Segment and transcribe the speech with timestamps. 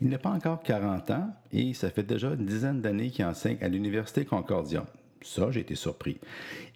[0.00, 3.58] Il n'a pas encore 40 ans et ça fait déjà une dizaine d'années qu'il enseigne
[3.60, 4.86] à l'Université Concordia.
[5.22, 6.18] Ça, j'ai été surpris.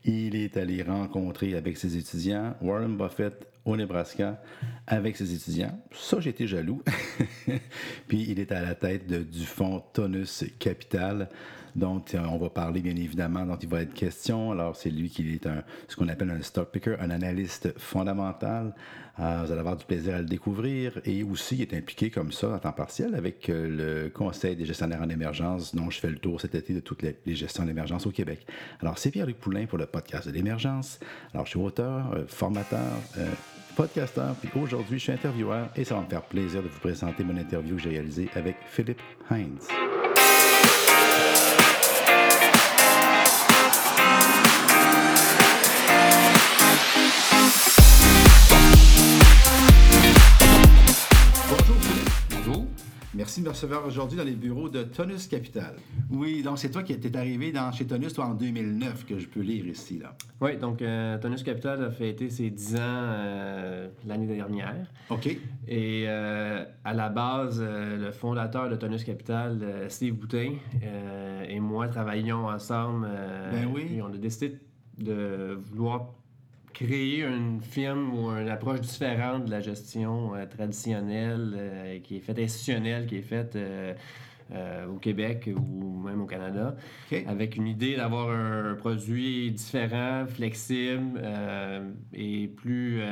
[0.04, 4.40] Il est allé rencontrer avec ses étudiants Warren Buffett au Nebraska
[4.86, 5.78] avec ses étudiants.
[5.92, 6.82] Ça, été jaloux.
[8.08, 11.28] Puis il est à la tête du fonds Tonus Capital
[11.78, 14.52] dont euh, on va parler bien évidemment, dont il va être question.
[14.52, 18.74] Alors, c'est lui qui est un, ce qu'on appelle un stock picker, un analyste fondamental.
[19.20, 21.00] Euh, vous allez avoir du plaisir à le découvrir.
[21.04, 24.64] Et aussi, il est impliqué comme ça en temps partiel avec euh, le Conseil des
[24.64, 28.06] gestionnaires en émergence, dont je fais le tour cet été de toutes les, gestions d'émergence
[28.06, 28.46] au Québec.
[28.80, 30.98] Alors, c'est Pierre-Luc Poulain pour le podcast de l'émergence.
[31.32, 32.82] Alors, je suis auteur, formateur,
[33.78, 37.22] podcasteur, puis aujourd'hui, je suis intervieweur et ça va me faire plaisir de vous présenter
[37.22, 39.00] mon interview que j'ai réalisée avec Philippe
[39.30, 39.68] Heinz.
[53.28, 55.76] Merci de me recevoir aujourd'hui dans les bureaux de Tonus Capital.
[56.08, 59.28] Oui, donc c'est toi qui étais arrivé dans, chez Tonus toi, en 2009, que je
[59.28, 59.98] peux lire ici.
[59.98, 60.16] Là.
[60.40, 64.86] Oui, donc euh, Tonus Capital a fêté ses 10 ans euh, l'année dernière.
[65.10, 65.26] OK.
[65.26, 70.54] Et euh, à la base, le fondateur de Tonus Capital, Steve Boutin,
[71.46, 73.08] et moi travaillions ensemble.
[73.52, 73.88] ben oui.
[73.96, 74.58] Et on a décidé
[74.96, 76.14] de vouloir
[76.78, 82.20] créer une firme ou une approche différente de la gestion euh, traditionnelle, euh, qui est
[82.20, 83.94] faite institutionnelle, qui est faite euh,
[84.86, 86.76] au Québec ou même au Canada,
[87.26, 91.20] avec une idée d'avoir un produit différent, flexible
[92.14, 93.02] et plus,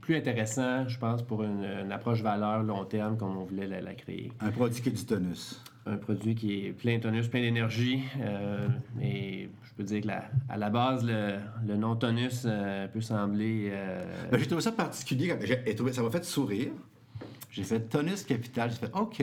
[0.00, 4.32] plus intéressant, je pense, pour une, approche valeur long terme comme on voulait la, créer.
[4.40, 5.62] Un produit qui a du tonus.
[5.86, 8.02] Un produit qui est plein de tonus, plein d'énergie
[9.00, 10.08] et peux dire que
[10.48, 13.70] à la base, le, nom tonus euh, peut sembler.
[13.72, 15.36] Euh, ben, j'ai trouvé ça particulier.
[15.92, 16.72] ça m'a fait sourire.
[17.50, 18.70] J'ai fait tonus capital.
[18.70, 19.22] J'ai fait OK.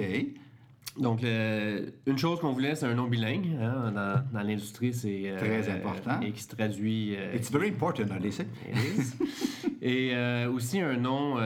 [0.98, 3.58] Donc, une chose qu'on voulait, c'est un nom bilingue.
[3.62, 5.24] Hein, dans, l'industrie, c'est.
[5.26, 6.20] Euh, Très important.
[6.22, 7.16] Et qui se traduit.
[7.34, 8.04] It's very important,
[9.82, 10.16] Et
[10.48, 11.38] aussi un nom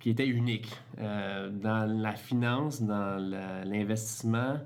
[0.00, 0.68] qui était unique.
[0.98, 3.18] dans la finance, dans
[3.64, 4.58] l'investissement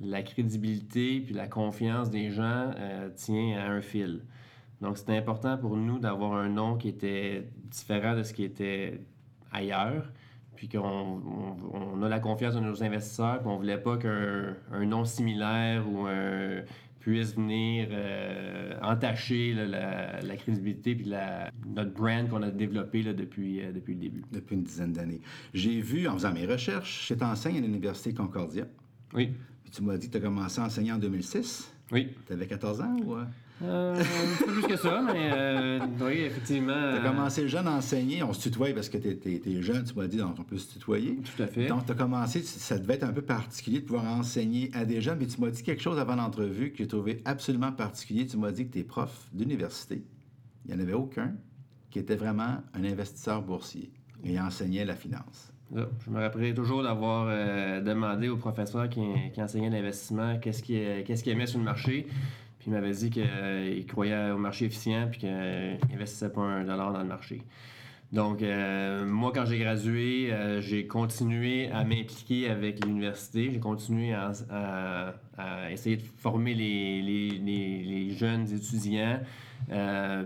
[0.00, 4.22] la crédibilité puis la confiance des gens euh, tient à un fil.
[4.80, 9.00] Donc, c'était important pour nous d'avoir un nom qui était différent de ce qui était
[9.50, 10.12] ailleurs,
[10.54, 11.22] puis qu'on
[11.72, 16.06] on, a la confiance de nos investisseurs, qu'on ne voulait pas qu'un nom similaire ou
[16.06, 16.62] un
[17.06, 23.60] puisse venir euh, entacher la, crédibilité puis la, notre brand qu'on a développé là, depuis,
[23.60, 24.24] euh, depuis le début.
[24.32, 25.20] Depuis une dizaine d'années.
[25.54, 28.64] J'ai vu, en faisant mes recherches, j'étais enseigne à l'Université Concordia.
[29.14, 29.34] Oui.
[29.66, 31.68] Puis tu m'as dit que tu as commencé à enseigner en 2006.
[31.90, 32.10] Oui.
[32.24, 33.16] Tu avais 14 ans ou.
[33.64, 33.96] Euh,
[34.38, 36.92] pas plus que ça, mais euh, oui, effectivement.
[36.92, 38.22] Tu as commencé jeune à enseigner.
[38.22, 40.74] On se tutoie parce que tu es, jeune, tu m'as dit, donc on peut se
[40.74, 41.16] tutoyer.
[41.16, 41.66] Tout à fait.
[41.66, 45.00] Donc, tu as commencé, ça devait être un peu particulier de pouvoir enseigner à des
[45.00, 45.18] jeunes.
[45.18, 48.24] Mais tu m'as dit quelque chose avant l'entrevue que j'ai trouvé absolument particulier.
[48.24, 50.04] Tu m'as dit que tes profs d'université,
[50.64, 51.34] il n'y en avait aucun
[51.90, 53.90] qui était vraiment un investisseur boursier
[54.22, 55.50] et enseignait la finance.
[55.74, 59.00] Je me rappellerai toujours d'avoir euh, demandé au professeur qui,
[59.38, 62.06] enseignait l'investissement qu'est-ce qu'il qu aimait sur le marché.
[62.58, 65.30] Puis il m'avait dit qu'il euh, croyait au marché efficient puis qu'il
[65.90, 67.42] n'investissait pas un dollar dans le marché.
[68.12, 73.50] Donc, euh, moi, quand j'ai gradué, j'ai continué à m'impliquer avec l'université.
[73.52, 75.12] J'ai continué à,
[75.72, 79.20] essayer de former les, les jeunes étudiants.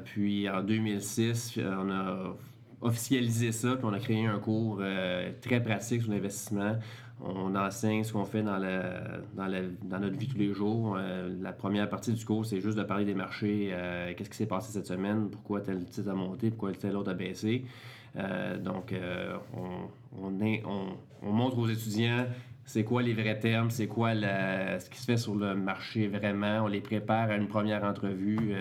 [0.05, 2.37] puis en 2006, on a
[2.83, 6.77] officialiser ça, puis on a créé un cours euh, très pratique sur l'investissement.
[7.23, 10.97] On enseigne ce qu'on fait dans, dans, notre vie tous les jours.
[10.99, 14.37] Euh, la première partie du cours, c'est juste de parler des marchés, euh, qu'est-ce qui
[14.39, 17.65] s'est passé cette semaine, pourquoi tel titre a monté, pourquoi tel autre a baissé.
[18.65, 18.95] donc,
[19.55, 20.33] on,
[21.23, 22.27] on, montre aux étudiants
[22.65, 26.63] c'est quoi les vrais termes, c'est quoi ce qui se fait sur le marché vraiment.
[26.65, 28.55] On les prépare à une première entrevue.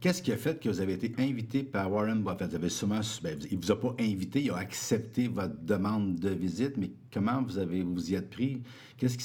[0.00, 2.50] Qu'est-ce qui a fait que vous avez été invité par Warren Buffett?
[2.50, 6.20] Vous avez sûrement, ben, il ne vous a pas invité, il a accepté votre demande
[6.20, 8.62] de visite, mais comment vous avez vous y êtes pris?
[8.96, 9.24] Qu'est-ce qui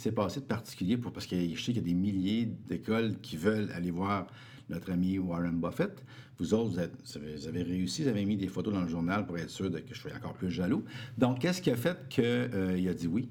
[0.00, 0.96] s'est, passé de particulier?
[0.96, 4.26] Pour, parce que je sais qu'il y a des milliers d'écoles qui veulent aller voir
[4.70, 6.02] notre ami Warren Buffett.
[6.38, 9.50] Vous autres, vous, avez réussi, vous avez mis des photos dans le journal pour être
[9.50, 10.84] sûr que je sois encore plus jaloux.
[11.18, 13.28] Donc, qu'est-ce qui a fait qu'il euh, a dit oui?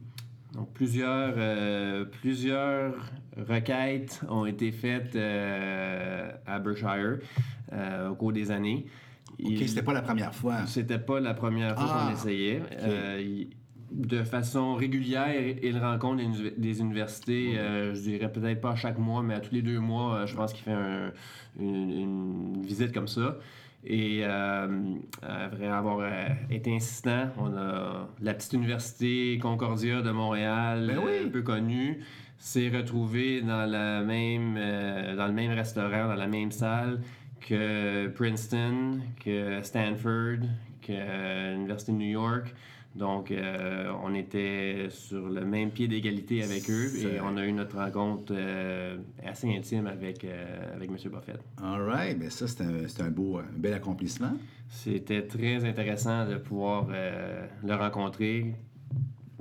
[0.53, 2.93] Donc, plusieurs, euh, plusieurs
[3.37, 7.17] requêtes ont été faites euh, à Berkshire
[7.71, 8.85] euh, au cours des années.
[9.43, 10.67] OK, c'était pas la première fois.
[10.67, 12.61] C'était pas la première fois qu'on ah, essayait.
[13.91, 15.33] de façon régulière,
[15.63, 16.23] il rencontre
[16.55, 20.35] des, universités, je dirais peut-être pas chaque mois, mais à tous les deux mois, je
[20.35, 20.75] pense qu'il fait
[21.59, 23.37] une, visite comme ça.
[23.85, 26.09] Et euh, après avoir
[26.49, 32.01] été insistant, on a la petite université Concordia de Montréal, ben un peu connue,
[32.37, 34.55] s'est retrouvée dans, la même,
[35.17, 37.01] dans le même restaurant, dans la même salle
[37.41, 40.47] que Princeton, que Stanford,
[40.81, 42.53] que l'Université de New York.
[42.95, 47.51] Donc, euh, on était sur le même pied d'égalité avec eux et on a eu
[47.51, 50.97] notre rencontre euh, assez intime avec, euh, avec M.
[51.11, 51.39] Buffett.
[51.63, 52.19] All right.
[52.19, 54.33] Bien, ça, c'est un, un, beau, un bel accomplissement.
[54.69, 56.87] C'était très intéressant de pouvoir
[57.63, 58.53] le rencontrer.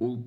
[0.01, 0.19] il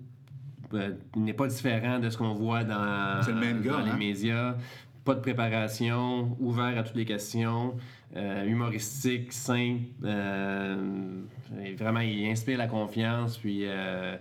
[1.16, 3.98] n'est pas différent de ce qu'on voit dans, le même gars, dans les hein?
[3.98, 4.56] médias.
[5.04, 7.75] Pas de préparation, ouvert à toutes les questions.
[8.15, 9.83] Euh, humoristique, simple.
[10.03, 11.21] Euh,
[11.77, 14.15] vraiment, il inspire la confiance, puis euh,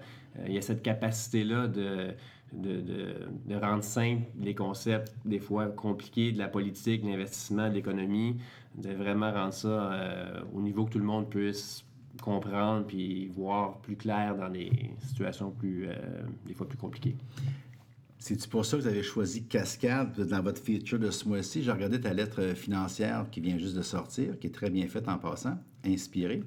[0.46, 2.14] il y a cette capacité-là de,
[2.52, 8.36] de, rendre simple les concepts, des fois compliqués, de la politique, de l'investissement, de l'économie,
[8.76, 11.84] de vraiment rendre ça au niveau que tout le monde puisse
[12.20, 15.88] comprendre puis voir plus clair dans des situations plus,
[16.46, 17.16] des fois plus compliquées.
[18.26, 21.62] C'est pour ça que vous avez choisi Cascade dans votre feature de ce mois-ci?
[21.62, 25.10] J'ai regardé ta lettre financière qui vient juste de sortir, qui est très bien faite
[25.10, 26.42] en passant, inspirée.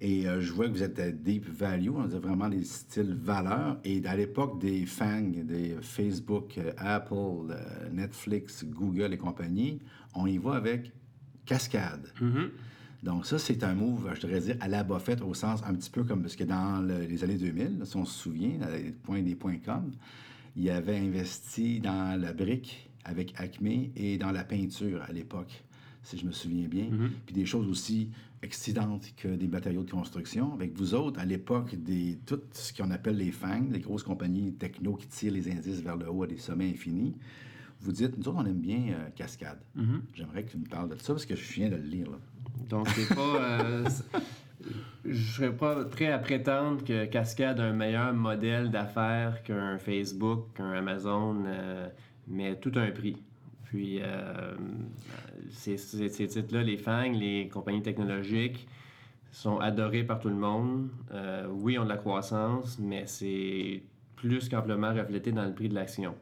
[0.00, 3.12] Et euh, je vois que vous êtes à Deep Value, on a vraiment des styles
[3.12, 3.76] valeurs.
[3.84, 9.78] Et à l'époque des FANG, des Facebook, euh, Apple, euh, Netflix, Google et compagnie,
[10.14, 10.90] on y va avec
[11.44, 12.14] Cascade.
[12.18, 12.48] Mm-hmm.
[13.02, 15.90] Donc ça, c'est un move, je devrais dire, à la Buffett, au sens un petit
[15.90, 19.34] peu comme ce que dans les années 2000, si on se souvient, les points des
[19.34, 19.90] points com
[20.56, 25.64] il avait investi dans la brique avec Acme et dans la peinture à l'époque,
[26.02, 26.84] si je me souviens bien.
[26.84, 27.10] Mm-hmm.
[27.26, 28.10] Puis des choses aussi
[28.42, 30.52] excitantes que des matériaux de construction.
[30.54, 34.54] Avec vous autres, à l'époque, des tout ce qu'on appelle les FANG, les grosses compagnies
[34.54, 37.14] techno qui tirent les indices vers le haut à des sommets infinis,
[37.82, 39.60] vous dites, nous autres, on aime bien euh, Cascade.
[39.76, 40.00] Mm-hmm.
[40.14, 42.10] J'aimerais que tu me parles de ça parce que je viens de le lire.
[42.10, 42.18] Là.
[42.68, 43.60] Donc, c'est pas.
[43.60, 43.88] Euh,
[45.04, 50.46] je serais pas prêt à prétendre que Cascade a un meilleur modèle d'affaires qu'un Facebook,
[50.54, 51.88] qu'un Amazon, euh,
[52.28, 53.16] mais tout un prix.
[53.64, 54.54] Puis, euh,
[55.50, 58.66] ces, titres-là, les FANG, les compagnies technologiques,
[59.30, 60.88] sont adorés par tout le monde.
[61.12, 63.82] Euh, oui, ont de la croissance, mais c'est
[64.16, 66.14] plus qu'amplement reflété dans le prix de l'action.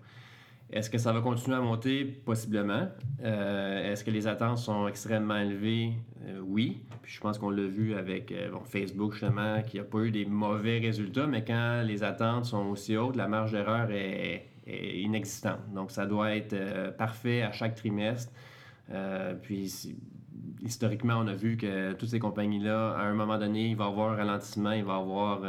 [0.70, 2.04] Est-ce que ça va continuer à monter?
[2.04, 2.88] Possiblement.
[3.24, 5.94] Euh, est-ce que les attentes sont extrêmement élevées?
[6.26, 6.82] Euh, oui.
[7.00, 10.26] Puis je pense qu'on l'a vu avec euh, Facebook, justement, qui n'a pas eu des
[10.26, 15.60] mauvais résultats, mais quand les attentes sont aussi hautes, la marge d'erreur est, inexistante.
[15.74, 16.54] Donc, ça doit être
[16.98, 18.30] parfait à chaque trimestre.
[19.40, 19.96] puis,
[20.62, 23.88] historiquement, on a vu que toutes ces compagnies-là, à un moment donné, il va y
[23.88, 25.40] avoir un ralentissement, il va y avoir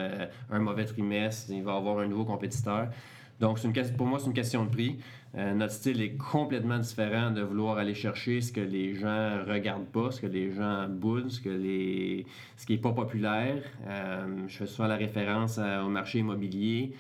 [0.50, 2.88] un mauvais trimestre, il va y avoir un nouveau compétiteur.
[3.40, 4.98] Donc, une, pour moi, c'est une question de prix.
[5.38, 9.88] Euh, notre style est complètement différent de vouloir aller chercher ce que les gens regardent
[9.88, 12.26] pas, ce que les gens boudent, ce, qui
[12.68, 13.64] n'est pas populaire.
[13.88, 16.94] Euh, je fais souvent la référence au marché immobilier.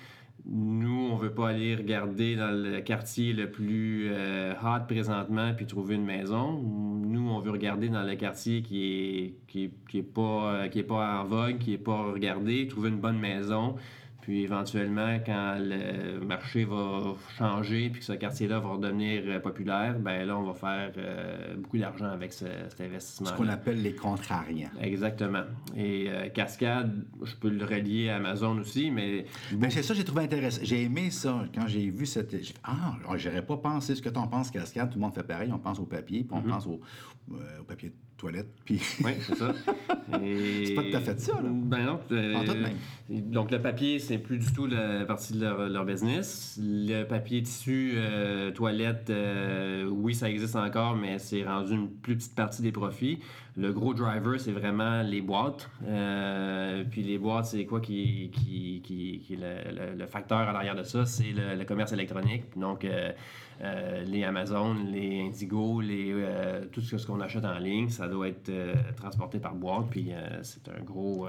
[0.45, 5.65] Nous, on veut pas aller regarder dans le quartier le plus euh, hot présentement puis
[5.65, 6.53] trouver une maison.
[6.53, 10.83] Nous, on veut regarder dans le quartier qui est, qui, qui est pas, qui est
[10.83, 13.75] pas en vogue, qui n'est pas regardé, trouver une bonne maison,
[14.21, 19.98] puis éventuellement, quand le marché va changer puis que ce quartier-là va redevenir euh, populaire,
[19.98, 23.27] ben là, on va faire euh, beaucoup d'argent avec cet investissement.
[23.27, 24.71] Ce qu'on appelle les contrariens.
[24.81, 25.44] Exactement.
[25.75, 29.25] Et euh, Cascade, je peux le relier à Amazon aussi, mais.
[29.54, 30.62] Ben, c'est ça j'ai trouvé intéressant.
[30.63, 31.45] J'ai aimé ça.
[31.56, 32.35] Quand j'ai vu cette.
[32.64, 34.90] Ah, j'aurais pas pensé ce que tu en penses, Cascade.
[34.90, 35.49] Tout le monde fait pareil.
[35.54, 36.52] On pense au papier, puis on mm-hmm.
[36.52, 36.81] pense au,
[37.31, 38.49] au papier toilette.
[38.66, 38.80] Puis...
[39.04, 39.54] Oui, c'est ça.
[40.11, 41.49] C'est pas tout à fait ça, là.
[41.49, 41.99] Ben non.
[43.09, 46.59] Donc, le papier, c'est plus du tout la partie de leur, business.
[46.59, 52.16] Le papier tissu, euh, toilette, euh, oui, ça existe encore, mais c'est rendu une plus
[52.16, 53.19] petite partie des profits.
[53.56, 55.69] Le gros driver, c'est vraiment les boîtes.
[55.85, 61.06] Euh, puis les boîtes, c'est quoi qui, qui, qui, le, facteur à l'arrière de ça?
[61.06, 62.45] C'est le, commerce électronique.
[62.57, 62.87] Donc,
[63.61, 68.47] euh, les Amazon, les Indigo, euh, tout ce qu'on achète en ligne, ça doit être
[68.47, 70.11] euh, transporté par boîte, puis
[70.44, 71.28] c'est un gros,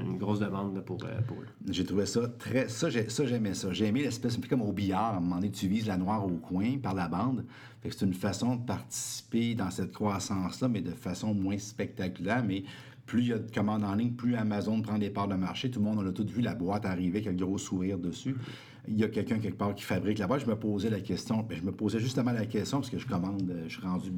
[0.00, 1.36] une grosse demande pour, pour.
[1.68, 2.68] J'ai trouvé ça très.
[2.68, 3.72] Ça, j'aimais ça.
[3.72, 5.96] J'ai aimé l'espèce, un peu comme au billard, à un moment donné, tu vises la
[5.96, 7.44] noire au coin par la bande.
[7.82, 12.64] c'est une façon de participer dans cette croissance-là, mais de façon moins spectaculaire, mais
[13.06, 15.70] plus il y a de commandes en ligne, plus Amazon prend des parts de marché.
[15.70, 18.36] Tout le monde, on a tout vu la boîte arriver avec le gros sourire dessus.
[18.88, 20.42] Il y a quelqu'un quelque part qui fabrique la boîte.
[20.42, 23.06] Je me posais la question, ben, je me posais justement la question parce que je
[23.06, 24.10] commande, je suis rendu,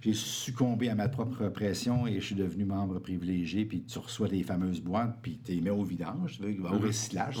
[0.00, 3.64] j'ai succombé à ma propre pression et je suis devenu membre privilégié.
[3.64, 6.74] Puis tu reçois des fameuses boîtes, puis tu les mets au vidange, tu veux, au
[6.74, 6.84] mhm.
[6.84, 7.36] recyclage.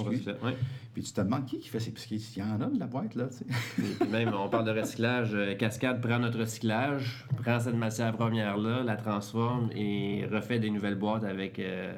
[0.94, 2.16] Puis tu te demandes qui qui fait ces piquets.
[2.36, 3.28] Il y en a de la boîte, là.
[4.10, 5.30] même, on parle de recyclage.
[5.32, 10.96] Euh, Cascade prend notre recyclage, prend cette matière première-là, la transforme et refait des nouvelles
[10.96, 11.92] boîtes avec, euh,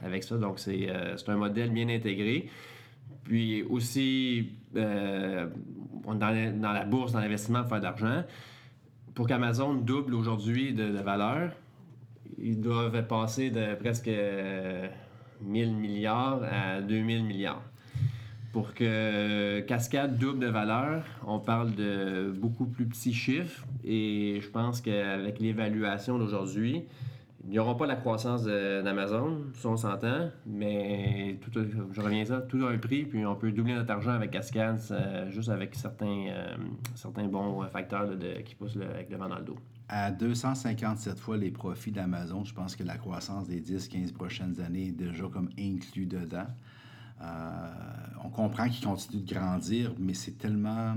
[0.00, 0.36] avec ça.
[0.36, 2.48] Donc, c'est euh, un modèle bien intégré.
[3.26, 5.46] Puis aussi, euh,
[6.06, 8.22] dans, la bourse, dans l'investissement pour faire de l'argent.
[9.14, 11.50] Pour qu'Amazon double aujourd'hui de, valeur,
[12.38, 14.10] ils doivent passer de presque
[15.42, 17.62] 1000 milliards à 2000 milliards.
[18.52, 24.48] Pour que Cascade double de valeur, on parle de beaucoup plus petits chiffres et je
[24.48, 26.84] pense qu'avec l'évaluation d'aujourd'hui,
[27.46, 32.40] il n'y aura pas la croissance d'Amazon, ça on s'entend, mais je reviens à ça,
[32.40, 34.80] tout a un prix, puis on peut doubler notre argent avec Cascade
[35.30, 36.56] juste avec certains, euh,
[36.96, 38.08] certains bons facteurs
[38.44, 39.56] qui poussent avec le vent dans le dos.
[39.88, 44.88] À 257 fois les profits d'Amazon, je pense que la croissance des 10-15 prochaines années
[44.88, 46.48] est déjà comme inclus dedans.
[47.22, 47.24] Euh,
[48.24, 50.96] on comprend qu'il continue de grandir, mais c'est tellement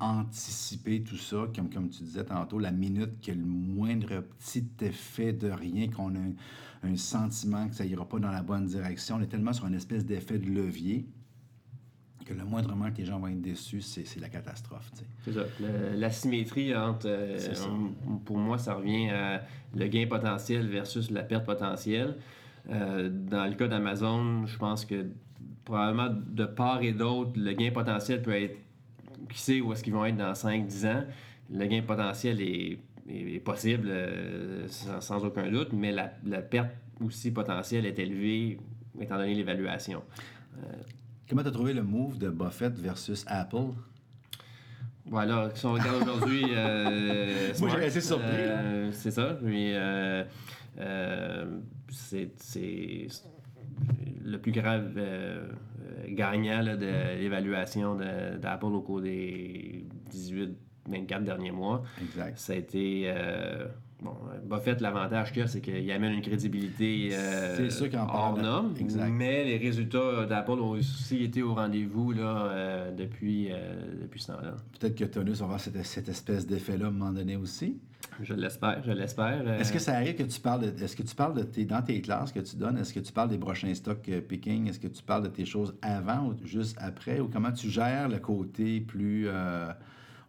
[0.00, 4.24] anticiper tout ça, comme, comme tu disais tantôt, la minute qu'il y a le moindre
[4.38, 6.18] petit effet de rien, qu'on a
[6.82, 9.74] un, sentiment que ça ira pas dans la bonne direction, on est tellement sur une
[9.74, 11.06] espèce d'effet de levier
[12.24, 14.90] que le moindrement que les gens vont être déçus, c'est la catastrophe.
[15.24, 15.42] C'est ça.
[15.94, 17.38] la symétrie entre, euh,
[18.24, 19.42] pour moi, ça revient à
[19.74, 22.16] le gain potentiel versus la perte potentielle.
[22.70, 25.06] Euh, dans le cas d'Amazon, je pense que
[25.64, 28.56] probablement de part et d'autre, le gain potentiel peut être
[29.30, 31.04] qui sait où est-ce qu'ils vont être dans 5-10 ans.
[31.52, 32.78] Le gain potentiel est,
[33.44, 36.70] possible euh, sans, aucun doute, mais la, perte
[37.04, 38.60] aussi potentielle est élevée
[39.00, 40.02] étant donné l'évaluation.
[40.58, 40.72] Euh,
[41.28, 43.72] Comment tu as trouvé le move de Buffett versus Apple?
[45.06, 46.44] Voilà, si on regarde aujourd'hui.
[46.50, 48.92] Euh, Moi, j'ai assez surpris.
[48.92, 49.38] c'est ça.
[51.88, 53.08] c'est
[54.22, 54.98] le plus grave
[56.08, 57.96] gagnant de l'évaluation
[58.40, 59.86] d'Apple au cours des
[60.88, 61.82] 18-24 derniers mois.
[62.00, 62.38] Exact.
[62.38, 63.12] Ça a été.
[64.02, 68.74] Euh, bon, Buffett, l'avantage qu'il a, c'est qu'il amène une crédibilité euh, hors norme.
[69.10, 73.50] Mais les résultats d'Apple ont aussi été au rendez-vous là, euh, depuis,
[74.00, 74.56] depuis ce temps-là.
[74.78, 77.78] Peut-être que Tonus va avoir cette, cette espèce d'effet-là à un moment donné aussi.
[78.22, 79.42] Je l'espère, je l'espère.
[79.46, 79.58] Euh.
[79.58, 81.82] Est-ce que ça arrive que tu parles de, est-ce que tu parles de tes, dans
[81.82, 84.80] tes classes que tu donnes, est-ce que tu parles des prochains stocks euh, picking, est-ce
[84.80, 88.18] que tu parles de tes choses avant ou juste après, ou comment tu gères le
[88.18, 89.68] côté plus, euh,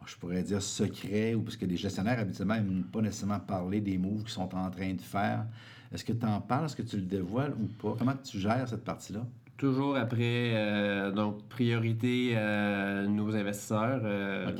[0.06, 3.98] je pourrais dire secret, ou parce que les gestionnaires habituellement n'aiment pas nécessairement parler des
[3.98, 5.46] moves qu'ils sont en train de faire.
[5.94, 7.96] Est-ce que tu en parles, est-ce que tu le dévoiles ou pas?
[8.00, 9.26] Comment tu gères cette partie-là?
[9.62, 14.02] Toujours après, euh, donc priorité euh, nos investisseurs.
[14.04, 14.52] Euh,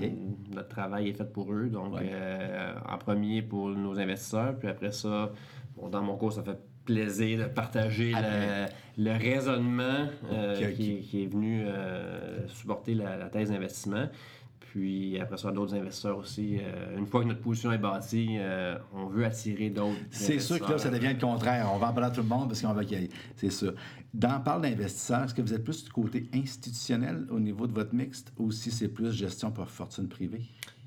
[0.54, 1.96] notre travail est fait pour eux, donc
[2.88, 5.32] en premier pour nos investisseurs, puis après ça,
[5.90, 8.14] dans mon cours, ça fait plaisir de partager
[8.98, 10.08] le, raisonnement
[10.76, 11.66] Qui, est venu
[12.48, 14.08] supporter la, la thèse d'investissement.
[14.72, 16.58] Puis après ça, d'autres investisseurs aussi.
[16.62, 20.00] Euh, une fois que notre position est bâtie, euh, on veut attirer d'autres.
[20.12, 21.70] C'est sûr que là, ça devient le contraire.
[21.74, 23.10] On va en parler à tout le monde parce qu'on va y aller.
[23.36, 23.74] C'est sûr.
[24.14, 27.94] Dans parle d'investisseurs, est-ce que vous êtes plus du côté institutionnel au niveau de votre
[27.94, 30.44] mixte ou si c'est plus gestion pour fortune privée?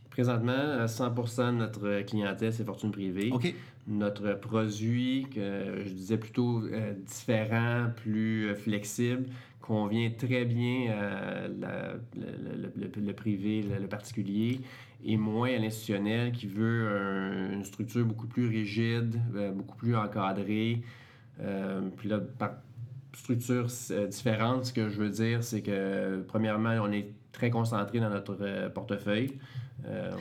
[0.09, 3.31] Présentement, 100% de notre clientèle, c'est fortune privée.
[3.33, 3.55] OK.
[3.87, 9.27] Notre produit, que je disais plutôt euh, différent, plus flexible,
[9.65, 14.61] convient très bien à le, privé, le, particulier,
[15.03, 20.83] et moins à l'institutionnel qui veut une structure beaucoup plus rigide, euh, beaucoup plus encadrée.
[21.41, 22.57] Euh, puis là, par
[23.15, 28.01] structure euh, différente, ce que je veux dire, c'est que premièrement, on est très concentré
[28.01, 29.39] dans notre portefeuille.
[29.87, 30.13] Euh,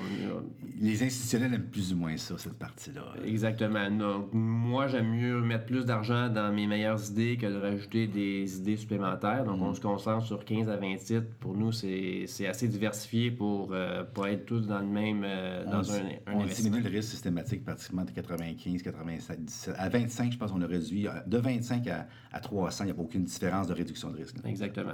[0.82, 3.14] les institutionnels aiment plus ou moins ça, cette partie-là.
[3.26, 3.90] Exactement.
[3.90, 8.58] Donc, moi, j'aime mieux mettre plus d'argent dans mes meilleures idées que de rajouter des
[8.58, 9.46] idées supplémentaires.
[9.46, 9.76] Donc, on mhm.
[9.76, 11.28] se concentre sur 15 à 20 titres.
[11.40, 15.94] Pour nous, c'est assez diversifié pour euh, pas être tous dans le même euh, dans
[15.94, 19.76] un, un On diminue le risque systématique pratiquement de 95, 87, 17.
[19.78, 21.08] À 25, je pense qu'on a réduit.
[21.28, 24.36] De 25 à, à 300, il n'y a pas aucune différence de réduction de risque.
[24.46, 24.92] Exactement.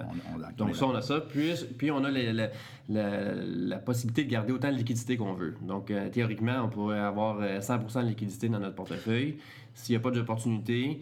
[0.58, 1.22] Donc, ça, on a ça.
[1.22, 2.50] Puis, puis on a la,
[2.90, 5.56] la possibilité de garder autant de liquidité qu'on veut.
[5.62, 9.38] Donc, euh, théoriquement, on pourrait avoir 100% euh, de liquidité dans notre portefeuille.
[9.74, 11.02] S'il n'y a pas d'opportunité,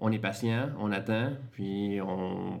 [0.00, 2.60] on est patient, on attend, puis on,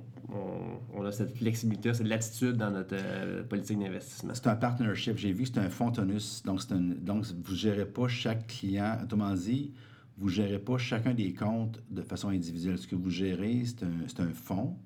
[1.04, 4.32] a cette flexibilité, cette latitude dans notre euh, politique d'investissement.
[4.34, 5.16] C'est un partnership.
[5.18, 6.42] J'ai vu que c'est un fonds tonus.
[6.44, 8.98] Donc, un, donc vous ne gérez pas chaque client.
[9.02, 9.72] Autrement dit,
[10.18, 12.78] vous ne gérez pas chacun des comptes de façon individuelle.
[12.78, 14.76] Ce que vous gérez, c'est un, un fonds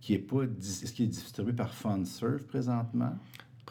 [0.00, 0.44] qui est pas.
[0.44, 3.16] Est-ce qu'il est distribué par FundSurf présentement?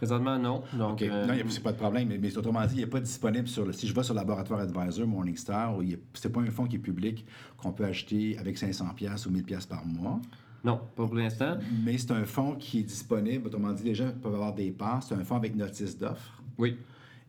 [0.02, 0.64] Présentement, non.
[0.74, 1.02] Donc, OK.
[1.04, 2.08] euh, Non, il a pas de problème.
[2.08, 3.72] Mais, mais autrement dit, il n'est pas disponible sur le.
[3.72, 5.78] Si je vais sur Laboratoire Advisor, Morningstar,
[6.16, 7.24] ce n'est pas un fonds qui est public
[7.58, 10.20] qu'on peut acheter avec 500$ ou 1000$ par mois.
[10.64, 11.58] non, pas pour l'instant.
[11.86, 13.46] Mais c'est un fonds qui est disponible.
[13.46, 15.04] Autrement dit, les gens peuvent avoir des parts.
[15.04, 16.42] C'est un fonds avec notice d'offre.
[16.58, 16.78] Oui,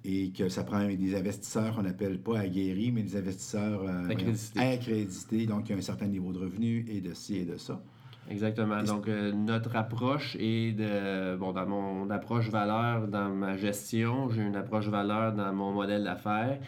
[0.05, 4.61] Et que ça prend des investisseurs qu'on appelle pas aguerris, mais des investisseurs euh, Accrédités.
[4.61, 7.83] accrédités, donc qui ont un certain niveau de revenu et de ci et de ça.
[8.31, 8.83] Exactement.
[8.83, 11.37] Donc, euh, notre approche est de.
[11.37, 16.05] Bon, dans mon approche valeur dans ma gestion, j'ai une approche valeur dans mon modèle
[16.05, 16.59] d'affaires.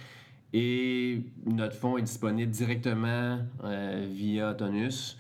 [0.57, 5.19] Et notre fonds est disponible directement euh, via Tonus,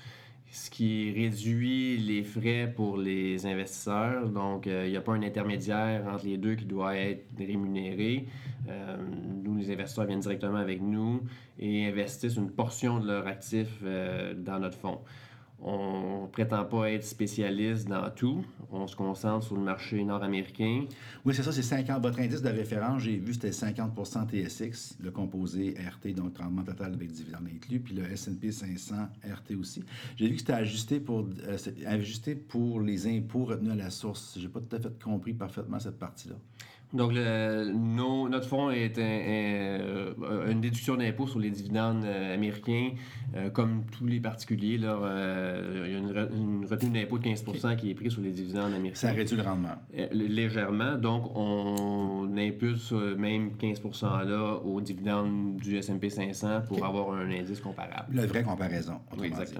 [0.48, 4.28] ce qui réduit les frais pour les investisseurs.
[4.28, 8.28] Donc, euh, il n'y a pas un intermédiaire entre les deux qui doit être rémunéré.
[8.68, 8.96] Euh,
[9.42, 11.20] nous, les investisseurs viennent directement avec nous
[11.58, 13.82] et investissent une portion de leur actif
[14.36, 15.00] dans notre fonds.
[15.66, 18.44] On prétend pas être spécialiste dans tout.
[18.70, 20.84] On se concentre sur le marché nord-américain.
[21.24, 22.02] Oui, c'est ça, c'est 50.
[22.02, 26.92] Votre indice de référence, j'ai vu, c'était 50% TSX, le composé RT, donc rendement total
[26.92, 28.94] avec dividende inclus, puis le S&P 500
[29.24, 29.82] RT aussi.
[30.16, 31.56] J'ai vu que c'était ajusté pour, euh,
[31.86, 34.36] ajusté pour les impôts retenus à la source.
[34.38, 36.36] J'ai pas tout à fait compris parfaitement cette partie-là.
[36.94, 42.34] Donc, le- nos- notre fonds est un- un- une déduction d'impôt sur les dividendes euh,
[42.34, 42.90] américains,
[43.34, 44.78] euh, comme tous les particuliers.
[44.78, 48.12] Là, euh, il y a une, re- une retenue d'impôt de 15% qui est prise
[48.12, 48.94] sur les dividendes américains.
[48.94, 49.74] Ça réduit le rendement.
[50.12, 50.94] Légèrement.
[50.96, 57.60] Donc, on impulse même 15% là aux dividendes du S&P 500 pour avoir un indice
[57.60, 58.14] comparable.
[58.14, 58.94] La vraie comparaison.
[59.18, 59.54] Oui, dit.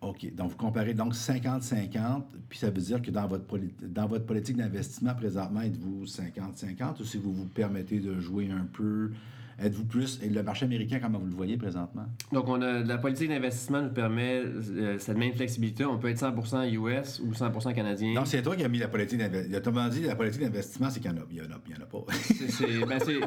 [0.00, 0.32] OK.
[0.34, 3.44] Donc, vous comparez donc 50-50, puis ça veut dire que dans votre,
[3.82, 8.64] dans votre politique d'investissement présentement, êtes-vous 50-50 ou si vous vous permettez de jouer un
[8.72, 9.10] peu,
[9.60, 10.20] êtes-vous plus.
[10.22, 12.04] Et le marché américain, comment vous le voyez présentement?
[12.32, 15.84] Donc, on a, la politique d'investissement nous permet euh, cette même flexibilité.
[15.84, 18.14] On peut être 100% US ou 100% canadien.
[18.14, 19.58] Non, c'est toi qui as mis la politique d'investissement.
[19.58, 21.20] Autrement dit, la politique d'investissement, c'est qu'il y en a.
[21.30, 22.04] Il y en a, il y en a pas.
[22.12, 23.20] C'est- c'est- ben, c'est-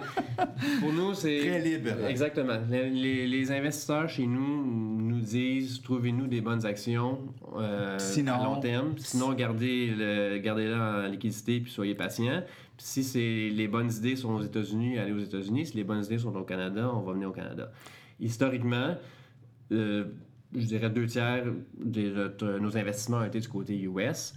[0.79, 1.39] pour nous, c'est.
[1.39, 1.89] Très libre.
[2.07, 2.59] Exactement.
[2.69, 7.19] Les, les- les investisseurs chez nous nous disent trouvez-nous des bonnes actions
[7.57, 8.93] euh, Sinon- à long terme.
[8.97, 9.91] Sinon, gardez
[10.43, 12.43] gardez-la en liquidité puis soyez patient.
[12.83, 15.67] Si c'est, les bonnes idées sont aux États-Unis, allez aux États-Unis.
[15.67, 17.71] Si les bonnes idées sont au Canada, on va venir au Canada.
[18.19, 18.95] Historiquement,
[19.71, 20.05] euh,
[20.55, 21.45] je dirais deux tiers
[21.77, 24.33] de nos investissements ont été du côté US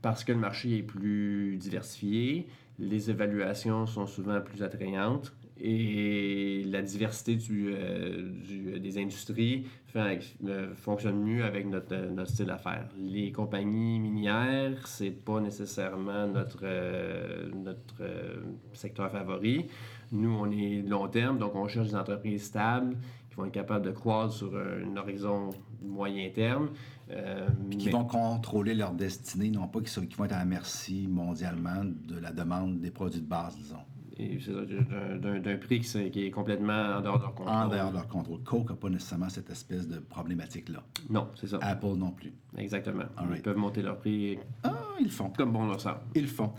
[0.00, 6.82] parce que le marché est plus diversifié, les évaluations sont souvent plus attrayantes et la
[6.82, 12.88] diversité du, euh, du- des industries euh, fonctionne mieux avec notre, euh, notre style d'affaires.
[12.98, 18.36] Les compagnies minières, c'est pas nécessairement notre, euh, notre euh,
[18.72, 19.66] secteur favori.
[20.10, 22.96] Nous, on est long terme, donc on cherche des entreprises stables
[23.28, 25.50] qui vont être capables de croître sur un horizon
[25.82, 26.70] moyen terme.
[27.10, 30.38] euh, qui mais- vont contrôler leur destinée, non pas qui, sont- qui vont être à
[30.38, 33.76] la merci mondialement de la demande des produits de base, disons.
[34.18, 37.54] D'un- prix qui, est complètement en dehors de leur contrôle.
[37.56, 38.42] En dehors de leur contrôle.
[38.42, 40.82] Coke n'a pas nécessairement cette espèce de problématique-là.
[41.10, 41.58] Non, c'est ça.
[41.62, 42.32] Apple non plus.
[42.56, 43.04] Exactement.
[43.34, 45.30] Ils peuvent monter leur prix Ah, ils le font.
[45.30, 46.00] comme bon leur semble.
[46.14, 46.52] Ils le font.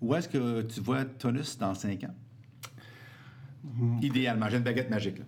[0.00, 2.14] Où est-ce que tu vois Tonus dans 5 ans?
[4.02, 5.18] Idéalement, j'ai une baguette magique.
[5.18, 5.24] Là.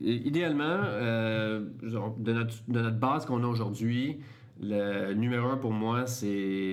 [0.00, 4.18] Idéalement, euh, de, notre, de notre base qu'on a aujourd'hui,
[4.60, 6.26] le numéro un pour moi, c'est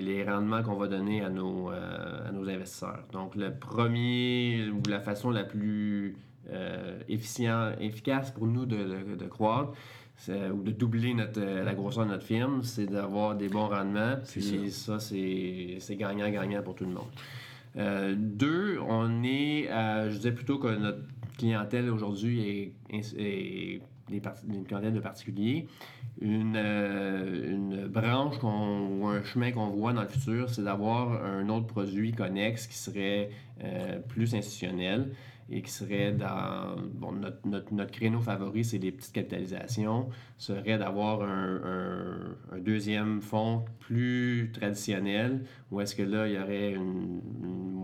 [0.04, 3.04] les rendements qu'on va donner à nos, euh, à nos investisseurs.
[3.12, 6.16] Donc, le premier ou la façon la plus
[6.52, 9.72] euh, efficient, efficace pour nous de, de, de croître,
[10.54, 14.18] ou de doubler notre, euh, la grosseur de notre firme, c'est d'avoir des bons rendements.
[14.30, 17.10] Puis ça, c'est c'est gagnant-gagnant pour tout le monde.
[17.78, 21.00] Euh, deux, on est, à- je disais plutôt que notre
[21.40, 25.68] clientèle aujourd'hui est, est- est des une clientèle de particuliers.
[26.20, 32.12] Une, branche ou un chemin qu'on voit dans le futur, c'est d'avoir un autre produit
[32.12, 33.30] connexe qui serait
[33.64, 35.14] euh, plus institutionnel
[35.52, 40.78] et qui serait dans bon, notre, notre, notre créneau favori, c'est les petites capitalisations, serait
[40.78, 47.22] d'avoir un, deuxième fonds plus traditionnel, où est-ce que là, il y aurait une,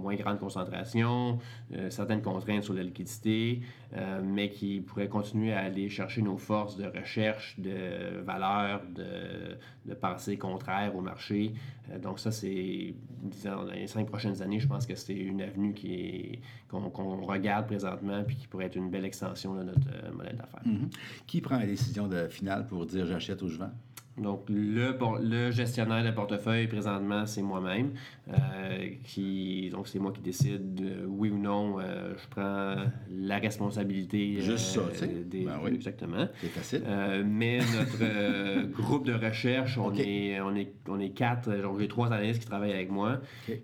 [0.08, 1.40] moins grande concentration,
[1.74, 3.62] euh, certaines contraintes sur la liquidité,
[3.96, 9.58] euh, mais qui pourrait continuer à aller chercher nos forces de recherche, de valeur, de,
[9.86, 11.54] de pensée contraire au marché.
[11.92, 15.42] Euh, donc ça, c'est, disons, dans les cinq prochaines années, je pense que c'est une
[15.42, 20.12] avenue qui qu'on regarde présentement, puis qui pourrait être une belle extension de notre euh,
[20.12, 20.62] modèle d'affaires.
[20.66, 20.90] Mhm.
[21.26, 23.72] Qui prend la décision de finale pour dire j'achète ou je vends?
[24.18, 27.92] Donc, le, le gestionnaire de portefeuille, présentement, c'est moi-même.
[28.30, 32.76] Euh, qui, donc, c'est moi qui décide, oui ou non, euh, je prends
[33.12, 34.42] la responsabilité.
[34.42, 35.08] Juste ça, tu sais.
[35.08, 35.76] Ben oui.
[35.76, 36.28] Exactement.
[36.42, 36.84] C'est facile.
[37.26, 41.52] mais notre groupe de recherche, on, est, on, est, on est quatre.
[41.80, 43.20] J'ai trois analystes qui travaillent avec moi,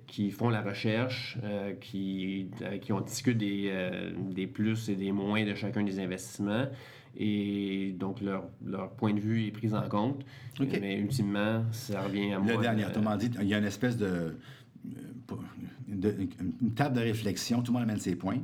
[0.05, 1.37] qui font la recherche,
[1.81, 2.49] qui,
[2.81, 6.67] qui ont discuté des, des plus et des moins de chacun des investissements.
[7.15, 10.23] Et donc, leur, leur, point de vue est pris en compte.
[10.59, 12.55] Mais ultimement, ça revient à moi.
[12.55, 14.35] Le dernier, autrement dit, il y a une espèce de,
[15.87, 18.39] une table de réflexion, tout le monde amène ses points,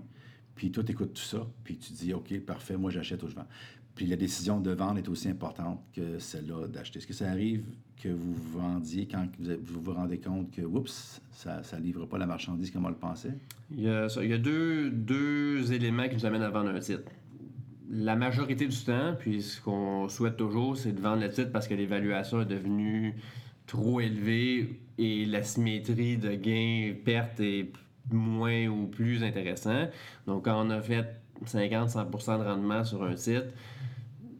[0.56, 3.36] puis toi, tu écoutes tout ça, puis tu dis, OK, parfait, moi, j'achète ou je
[3.36, 3.48] vends.
[3.96, 7.00] Puis la décision de vendre est aussi importante que celle-là d'acheter.
[7.00, 7.66] Est-ce que ça arrive
[8.02, 12.26] que vous vendiez quand vous vous, rendez compte que, oups, ça ne livre pas la
[12.26, 13.34] marchandise comme on le pensait?
[13.72, 16.80] Il y a, il y a deux, deux éléments qui nous amènent à vendre un
[16.80, 17.12] titre
[17.92, 21.68] la majorité du temps, puis ce qu'on souhaite toujours, c'est de vendre le titre parce
[21.68, 23.16] que l'évaluation est devenue
[23.66, 27.72] trop élevée et la symétrie de gain-perte est
[28.12, 29.88] moins ou plus intéressant.
[30.28, 31.06] Donc, quand on a fait
[31.46, 33.48] 50-100% de rendement sur un titre,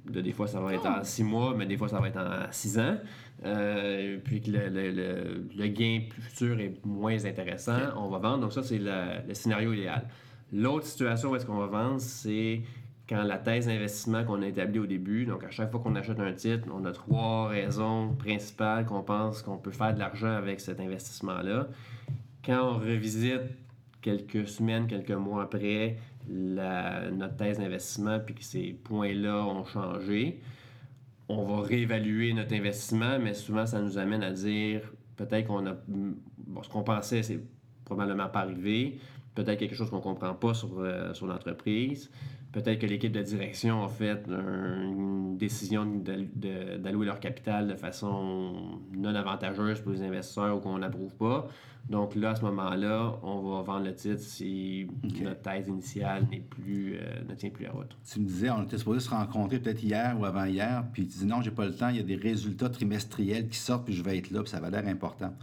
[0.06, 2.18] de, des fois ça va être en 6 mois, mais des fois ça va être
[2.18, 2.98] en 6 ans,
[3.46, 8.40] euh, puis que le, gain futur est moins intéressant, on va vendre.
[8.40, 10.08] Donc, ça, c'est le scénario idéal.
[10.52, 12.62] L'autre situation où est-ce qu'on va vendre, c'est
[13.10, 16.20] quand la thèse d'investissement qu'on a établie au début, donc à chaque fois qu'on achète
[16.20, 20.60] un titre, on a trois raisons principales qu'on pense qu'on peut faire de l'argent avec
[20.60, 21.68] cet investissement-là.
[22.46, 23.42] Quand on revisite
[24.02, 25.98] quelques semaines, quelques mois après
[26.30, 30.40] notre thèse d'investissement, puis que ces points-là ont changé,
[31.28, 34.82] on va réévaluer notre investissement, mais souvent ça nous amène à dire
[35.16, 35.76] peut-être qu'on a.
[36.62, 37.40] ce qu'on pensait, c'est
[37.86, 39.00] probablement pas arrivé.
[39.34, 42.12] Peut-être quelque chose qu'on ne comprend pas sur, euh, sur l'entreprise.
[42.52, 49.14] Peut-être que l'équipe de direction a fait une décision d'allouer leur capital de façon non
[49.14, 51.48] avantageuse pour les investisseurs ou qu'on n'approuve pas.
[51.90, 54.88] Donc là, à ce moment-là, on va vendre le titre si
[55.22, 57.96] notre thèse initiale n'est plus, euh, ne tient plus à route.
[58.12, 61.26] Tu me disais, on était supposé se rencontrer peut-être hier ou avant-hier, puis tu dis
[61.26, 64.04] non, j'ai pas le temps, il y a des résultats trimestriels qui sortent, puis je
[64.04, 65.34] vais être là, puis ça va l'air important.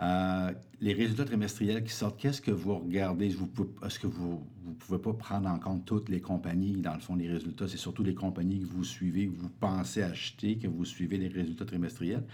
[0.00, 3.36] Euh, les résultats trimestriels qui sortent, qu'est-ce que vous regardez?
[3.84, 7.16] Est-ce que vous ne pouvez pas prendre en compte toutes les compagnies, dans le fond,
[7.16, 7.68] les résultats?
[7.68, 11.28] C'est surtout les compagnies que vous suivez, que vous pensez acheter, que vous suivez les
[11.28, 12.24] résultats trimestriels.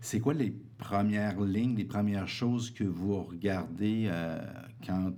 [0.00, 4.40] C'est quoi les premières lignes, les premières choses que vous regardez euh,
[4.86, 5.12] quand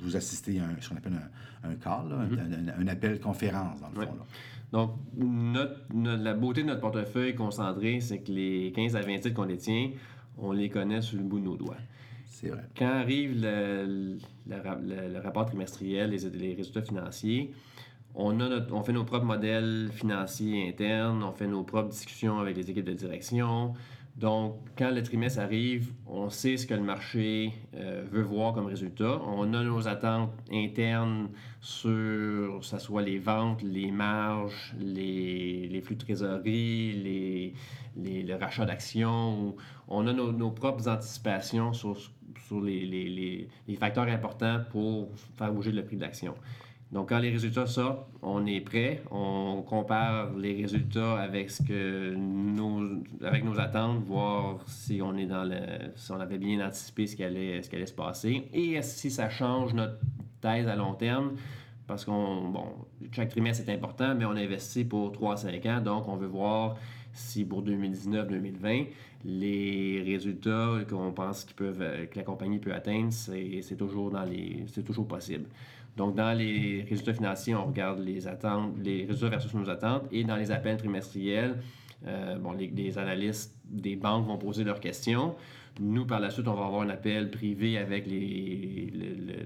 [0.00, 1.18] vous assistez à ce qu'on appelle
[1.62, 2.78] un, call, mm-hmm.
[2.78, 4.12] un, appel conférence, dans le fond?
[4.70, 4.96] Donc,
[5.94, 9.92] la beauté de notre portefeuille concentré, c'est que les 15 à 20 titres qu'on détient,
[10.40, 11.76] on les connaît sur le bout de nos doigts.
[12.26, 12.62] C'est vrai.
[12.76, 14.18] Quand arrive le,
[15.22, 17.50] rapport trimestriel, les, les, résultats financiers,
[18.14, 22.56] on, a on fait nos propres modèles financiers internes, on fait nos propres discussions avec
[22.56, 23.74] les équipes de direction,
[24.18, 28.66] donc, quand le trimestre arrive, on sait ce que le marché euh, veut voir comme
[28.66, 29.20] résultat.
[29.24, 31.28] On a nos attentes internes
[31.60, 37.54] sur, ce soit les ventes, les marges, les, flux de trésorerie,
[37.94, 39.54] les, le rachat d'actions.
[39.86, 41.96] On a nos, propres anticipations sur,
[42.48, 46.34] sur les, facteurs importants pour faire bouger le prix de l'action.
[46.90, 49.02] Donc, quand les résultats sortent, on est prêt.
[49.10, 55.58] On compare les résultats avec nos, avec attentes, voir si on est dans le,
[55.96, 59.98] si on avait bien anticipé ce qui allait, se passer et si ça change notre
[60.40, 61.32] thèse à long terme.
[61.86, 62.66] Parce qu'on, bon,
[63.12, 66.76] chaque trimestre est important, mais on investit pour 3-5 ans, donc on veut voir
[67.14, 68.86] si pour 2019-2020,
[69.24, 74.12] les résultats qu'on pense qu'ils peuvent, que la compagnie peut atteindre, c'est c'est toujours
[75.08, 75.46] possible.
[75.98, 80.04] Donc, dans les résultats financiers, on regarde les attentes, les résultats versus nos attentes.
[80.12, 81.56] Et dans les appels trimestriels,
[82.06, 85.34] euh, bon, les, analystes des banques vont poser leurs questions.
[85.80, 88.92] Nous, par la suite, on va avoir un appel privé avec les,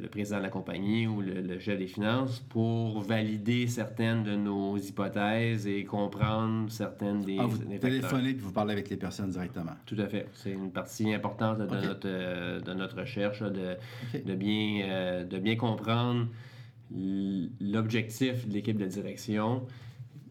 [0.00, 4.76] le, président de la compagnie ou le, chef des finances pour valider certaines de nos
[4.76, 7.36] hypothèses et comprendre certaines des.
[7.38, 9.72] Ah, vous téléphonez et vous parlez avec les personnes directement.
[9.86, 10.28] Tout à fait.
[10.34, 13.76] C'est une partie importante de, notre, euh, de notre recherche, de,
[14.24, 16.28] de, bien, euh, de bien comprendre
[17.60, 19.62] l'objectif de l'équipe de direction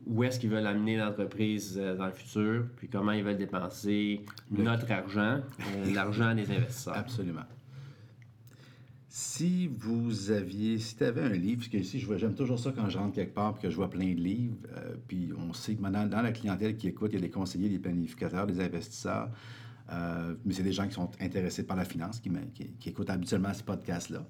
[0.06, 4.22] où est-ce qu'ils veulent amener l'entreprise euh, dans le futur, puis comment ils veulent dépenser
[4.50, 6.98] notre argent, euh, l'argent des investisseurs.
[6.98, 7.46] Absolument.
[9.08, 12.90] Si vous aviez, si tu avais un livre, parce que ici, j'aime toujours ça quand
[12.90, 15.76] je rentre quelque part et que je vois plein de livres, euh, puis on sait
[15.76, 18.62] que maintenant, dans la clientèle qui écoute, il y a des conseillers, des planificateurs, des
[18.62, 19.30] investisseurs,
[20.46, 22.32] mais c'est des gens qui sont intéressés par la finance, qui,
[22.80, 24.26] qui écoutent habituellement ces podcasts-là.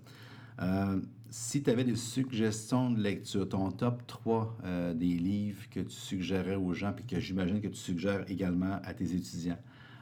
[0.62, 5.80] Euh, si tu avais des suggestions de lecture, ton top 3 euh, des livres que
[5.80, 9.58] tu suggérerais aux gens, puis que j'imagine que tu suggères également à tes étudiants,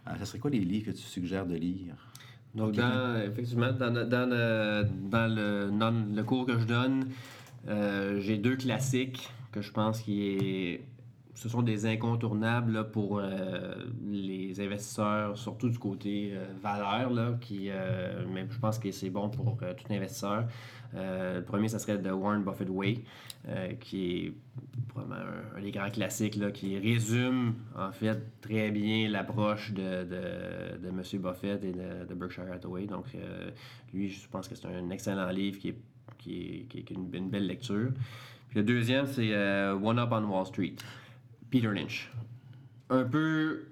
[0.08, 1.96] euh, ça serait quoi les livres que tu suggères de lire?
[2.56, 7.06] Donc, dans, effectivement, dans, dans, le, dans le, dans le cours que je donne,
[7.68, 10.82] euh, j'ai deux classiques que je pense qui est
[11.40, 13.74] ce sont des incontournables pour euh,
[14.06, 19.10] les investisseurs, surtout du côté euh, valeur, là, qui, euh, mais je pense que c'est
[19.10, 20.48] bon pour tout investisseur.
[20.94, 23.06] le premier, ça serait The Warren Buffett Way,
[23.80, 24.34] qui est
[24.94, 25.16] vraiment
[25.56, 30.90] un, des grands classiques, là, qui résume en fait très bien l'approche de, de, de,
[30.90, 31.22] M.
[31.22, 32.86] Buffett et de, Berkshire Hathaway.
[32.86, 33.06] Donc,
[33.94, 35.78] lui, je pense que c'est un excellent livre qui est,
[36.18, 37.92] qui est, qui est une, une, belle lecture.
[38.50, 40.76] Puis le deuxième, c'est One Up on Wall Street.
[41.50, 42.12] Peter Lynch.
[42.90, 43.66] Un peu.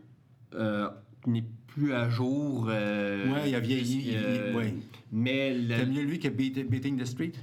[0.53, 0.89] Euh,
[1.25, 2.67] n'est plus à jour.
[2.69, 4.15] Euh, ouais, il a vieilli.
[4.55, 4.73] ouais.
[5.11, 5.55] Mais.
[5.67, 7.33] T'aimes mieux lui que Beating the Street?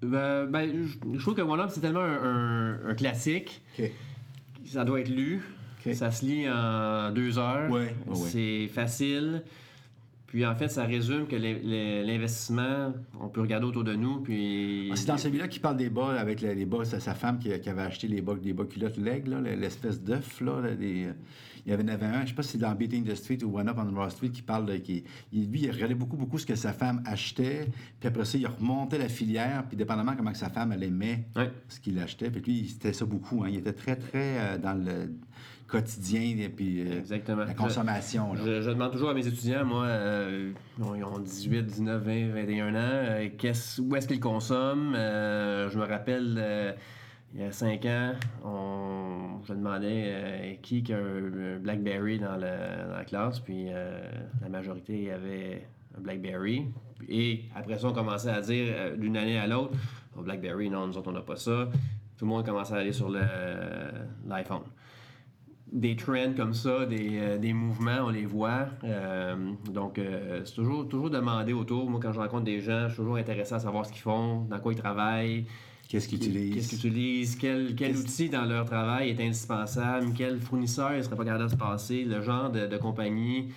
[0.00, 3.62] Ben, ben je, trouve que One Up, c'est tellement un, un, classique.
[4.64, 5.42] Ça doit être lu.
[5.92, 7.70] Ça se lit en deux heures.
[7.70, 9.42] Ouais, c'est facile.
[10.28, 14.20] Puis en fait, ça résume que l'investissement, on peut regarder autour de nous.
[14.20, 14.90] Puis...
[14.92, 17.50] Ah, c'est dans celui-là qui parle des bas avec les, bas, c'est sa femme qui,
[17.50, 20.42] avait acheté les bas, des bas culottes leg, l'espèce d'œuf.
[20.42, 21.14] Là, il
[21.66, 23.70] y avait, avait un, je sais pas si c'est dans Beating the Street ou One
[23.70, 24.76] Up on Wall Street qui parle de.
[24.76, 27.66] Qui, lui, il regardait beaucoup, beaucoup ce que sa femme achetait.
[27.98, 29.64] Puis après ça, il remontait la filière.
[29.66, 31.26] Puis dépendamment comment que sa femme, elle aimait
[31.68, 32.30] ce qu'il achetait.
[32.30, 33.44] Puis lui, c'était ça beaucoup.
[33.44, 33.48] Hein.
[33.48, 35.10] Il était très, très euh, dans le
[35.68, 37.02] quotidien et puis euh,
[37.36, 38.34] la consommation.
[38.34, 42.78] Je, demande toujours à mes étudiants, moi, euh, ils ont 18, 19, 20, 21 ans,
[42.78, 43.28] euh,
[43.80, 44.94] où est-ce qu'ils consomment?
[44.94, 46.76] je me rappelle,
[47.34, 48.12] il y a 5 ans,
[48.44, 56.00] on, je demandais qui a un, BlackBerry dans, la classe, puis la majorité avait un
[56.00, 56.66] BlackBerry.
[57.08, 59.76] Et après ça, on commençait à dire d'une année à l'autre,
[60.16, 61.68] oh, BlackBerry, non, nous autres, on n'a pas ça.
[62.16, 64.62] Tout le monde commençait à aller sur l'iPhone
[65.72, 68.66] des trends comme ça, des, euh, des, mouvements, on les voit.
[68.84, 71.88] Euh, donc, euh, c'est toujours, toujours demander autour.
[71.88, 74.42] Moi, quand je rencontre des gens, je suis toujours intéressé à savoir ce qu'ils font,
[74.44, 75.46] dans quoi ils travaillent.
[75.88, 76.54] Qu'est-ce qu'ils utilisent?
[76.54, 77.36] Qu'est-ce qu'ils utilisent?
[77.36, 80.08] Quel, quel outil dans leur travail est indispensable?
[80.16, 82.04] Quel fournisseur ne serait pas capable de se passer?
[82.04, 83.48] Le genre de, de compagnie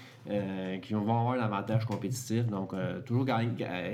[0.81, 2.45] qui vont avoir l'avantage compétitif.
[2.45, 2.73] Donc,
[3.05, 3.25] toujours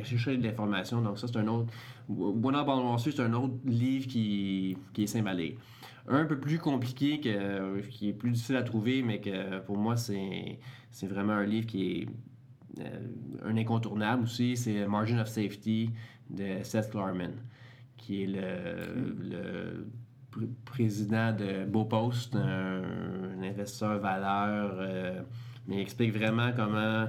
[0.03, 1.01] chercher de l'information.
[1.01, 1.71] Donc, ça, c'est un autre...
[2.09, 5.57] Bonheur Bon c'est un autre livre qui, qui est symbolé
[6.07, 9.97] un peu plus compliqué, que, qui est plus difficile à trouver, mais que pour moi,
[9.97, 10.59] c'est,
[10.91, 12.07] c'est vraiment un livre qui est
[12.79, 12.99] euh,
[13.43, 14.55] un incontournable aussi.
[14.55, 15.89] C'est Margin of Safety
[16.29, 17.33] de Seth Klarman,
[17.97, 19.87] qui est le,
[20.65, 22.83] président de Beaupost, un,
[23.37, 25.21] un investisseur valeur, euh,
[25.67, 27.07] mais il explique vraiment comment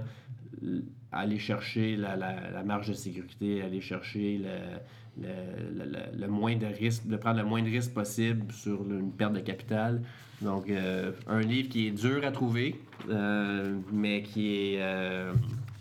[1.13, 4.79] aller chercher la, la, marge de sécurité, aller chercher le,
[5.20, 9.40] le, moins de risque, de prendre le moins de risque possible sur une perte de
[9.40, 10.02] capital.
[10.40, 15.33] Donc, euh, un livre qui est dur à trouver, euh, mais qui est, euh,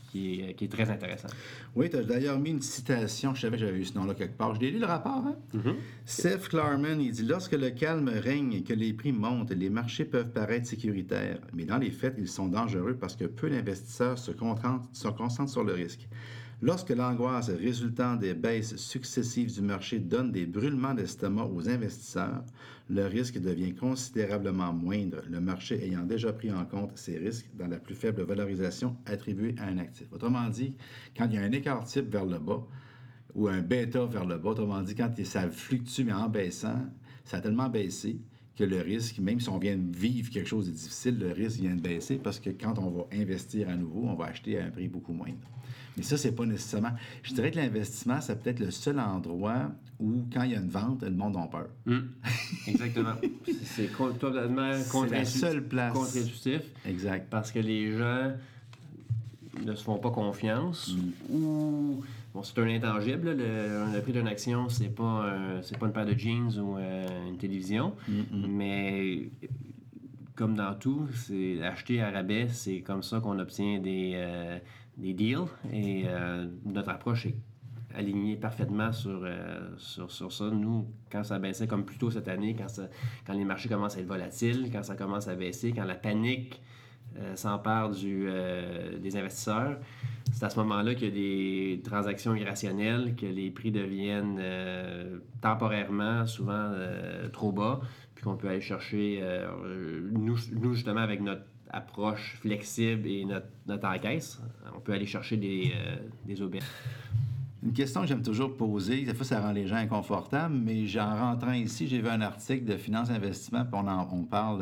[0.10, 1.28] qui est, qui, est, très intéressant.
[1.76, 4.36] Oui, tu as d'ailleurs mis une citation, je savais que j'avais vu ce nom-là quelque
[4.36, 4.56] part.
[4.56, 5.36] Je l'ai lu le rapport, hein?
[5.56, 5.76] Mm-hmm.
[6.06, 10.06] Seth Klarman, il dit Lorsque le calme règne et que les prix montent, les marchés
[10.06, 14.32] peuvent paraître sécuritaires, mais dans les faits, ils sont dangereux parce que peu d'investisseurs se
[14.32, 16.08] se concentrent sur le risque.
[16.60, 22.44] Lorsque l'angoisse résultant des baisses successives du marché donne des brûlements d'estomac aux investisseurs,
[22.90, 27.68] le risque devient considérablement moindre, le marché ayant déjà pris en compte ces risques dans
[27.68, 30.08] la plus faible valorisation attribuée à un actif.
[30.12, 30.74] Autrement dit,
[31.16, 32.66] quand il y a un écart type vers le bas
[33.36, 36.88] ou un bêta vers le bas, autrement dit, quand ça fluctue mais en baissant,
[37.24, 38.20] ça a tellement baissé
[38.58, 41.60] que le risque, même si on vient de vivre quelque chose de difficile, le risque
[41.60, 44.66] vient de baisser parce que quand on va investir à nouveau, on va acheter à
[44.66, 45.38] un prix beaucoup moindre.
[45.96, 46.92] Mais ça, c'est pas nécessairement.
[47.24, 50.70] Je dirais que l'investissement, c'est peut-être le seul endroit où, quand il y a une
[50.70, 51.68] vente, le monde a peur.
[51.88, 52.10] Hum.
[52.68, 53.16] Exactement.
[53.64, 53.90] c'est
[54.20, 55.94] totalement contre la seule place.
[55.94, 56.62] contre-intuitif.
[56.86, 57.28] Exact.
[57.30, 58.34] Parce que les gens
[59.66, 61.12] ne se font pas confiance hum.
[61.32, 62.04] ou.
[62.34, 63.36] Bon, c'est un intangible.
[63.38, 67.38] Le, prix d'une action, c'est pas, c'est pas une paire de jeans ou euh, une
[67.38, 67.94] télévision.
[68.10, 69.30] Hum, mais
[70.38, 74.60] comme dans tout, c'est acheter à rabais, c'est comme ça qu'on obtient des, euh,
[74.96, 77.36] des deals et euh, notre approche est
[77.96, 80.46] alignée parfaitement sur, euh, sur, sur, ça.
[80.52, 82.84] Nous, quand ça baissait comme plus tôt cette année, quand, ça,
[83.26, 86.62] quand les marchés commencent à être volatiles, quand ça commence à baisser, quand la panique
[87.36, 88.28] s'empare du,
[89.02, 89.78] des investisseurs,
[90.32, 94.42] c'est à ce moment-là qu'il y a des transactions irrationnelles, que les prix deviennent
[95.42, 96.72] temporairement souvent
[97.34, 97.82] trop bas,
[98.14, 99.24] puis qu'on peut aller chercher,
[100.12, 104.40] nous, nous justement avec notre approche flexible et notre, encaisse,
[104.76, 106.62] on peut aller chercher des, euh, des aubaines.
[107.68, 111.16] Une question que j'aime toujours poser, des fois ça rend les gens inconfortables, mais en
[111.18, 114.62] rentrant ici, j'ai vu un article de Finance Investissement, puis on, en, parle.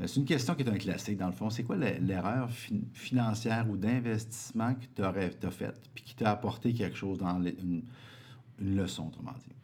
[0.00, 1.50] euh, c'est une question qui est un classique dans le fond.
[1.50, 6.30] C'est quoi le- l'erreur fin- financière ou d'investissement que tu as faite, puis qui t'a
[6.30, 7.82] apporté quelque chose dans une,
[8.60, 9.54] leçon, autrement dit?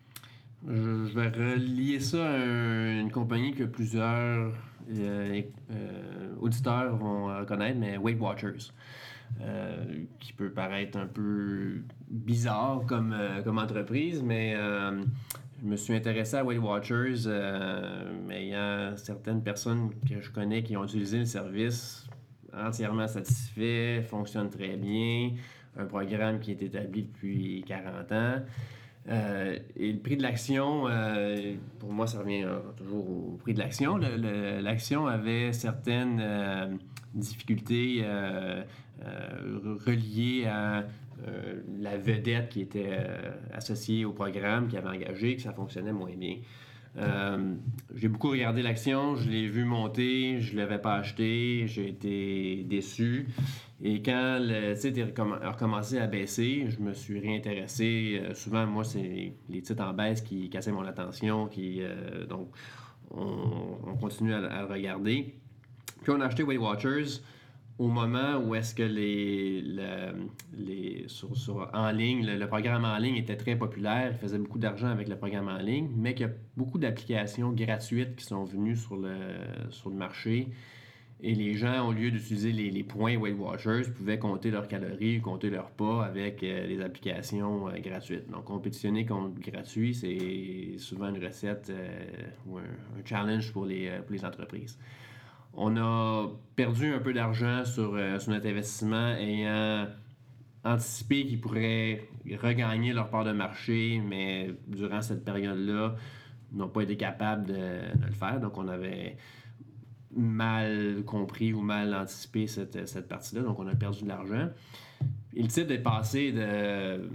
[0.69, 4.53] Je, vais relier ça à un- une compagnie que plusieurs
[4.93, 8.71] euh, euh, auditeurs vont euh, connaître, mais Weight Watchers.
[9.41, 15.03] Euh, qui peut paraître un peu bizarre comme, euh, comme entreprise, mais euh,
[15.61, 20.21] je me suis intéressé à Weight Watchers, euh, mais il y a certaines personnes que
[20.21, 22.07] je connais qui ont utilisé le service
[22.57, 25.33] entièrement satisfait, fonctionne très bien,
[25.77, 28.37] un programme qui est établi depuis 40 ans.
[29.77, 30.87] Et le prix de l'action,
[31.81, 33.97] pour moi, ça revient toujours au prix de l'action.
[33.99, 36.79] L'action avait certaines
[37.15, 38.63] difficultés euh,
[39.05, 40.85] euh, reliées à
[41.27, 42.99] euh, la vedette qui était
[43.53, 46.37] associée au programme, qui avait engagé, que ça fonctionnait moins bien.
[47.97, 52.63] J'ai beaucoup regardé l'action, je l'ai vu monter, je ne l'avais pas acheté, j'ai été
[52.65, 53.27] déçu.
[53.83, 55.01] Et quand le titre
[55.43, 58.23] a recommencé à baisser, je me suis réintéressé.
[58.35, 61.49] Souvent, moi, c'est les titres en baisse qui cassaient mon attention.
[61.49, 61.83] Qui,
[62.29, 62.51] donc,
[63.11, 65.35] on, on continue à, à regarder.
[66.05, 67.23] Puis, on a acheté Weight Watchers
[67.79, 73.17] au moment où est-ce que les, le- les sur, en ligne, le, programme en ligne
[73.17, 76.29] était très populaire, il faisait beaucoup d'argent avec le programme en ligne, mais qu'il y
[76.29, 79.17] a beaucoup d'applications gratuites qui sont venues sur le,
[79.71, 80.49] sur le marché.
[81.23, 85.49] Et les gens, au lieu d'utiliser les, points Weight Watchers, pouvaient compter leurs calories, compter
[85.49, 88.31] leurs pas avec euh, les applications euh, gratuites.
[88.31, 92.05] Donc, compétitionner contre gratuit, c'est souvent une recette euh,
[92.47, 94.79] ou un, un challenge pour les, pour les entreprises.
[95.57, 99.87] On a perdu un peu d'argent sur, euh, sur notre investissement ayant
[100.65, 102.09] anticipé qu'ils pourraient
[102.43, 105.95] regagner leur part de marché, mais durant cette période-là,
[106.53, 108.41] n'ont pas été capables de, le faire.
[108.41, 109.17] Donc, on avait
[110.17, 113.43] mal compris ou mal anticipé cette, partie-là.
[113.43, 114.49] Donc, on a perdu de l'argent.
[115.35, 117.09] Le titre est passé de,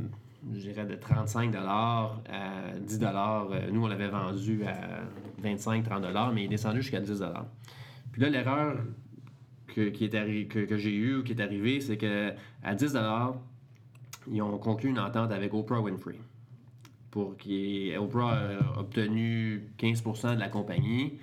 [0.53, 2.11] je dirais, de 35 à
[2.79, 5.03] 10 Euh, Nous, on l'avait vendu à
[5.41, 7.23] 25-30 mais il est descendu jusqu'à 10
[8.19, 8.77] Là, l'erreur
[9.67, 12.97] que, j'ai eue ou qui est arrivée, c'est que à 10
[14.31, 16.19] ils ont conclu une entente avec Oprah Winfrey.
[17.11, 17.35] Pour
[17.97, 21.13] Oprah a obtenu 15% de la compagnie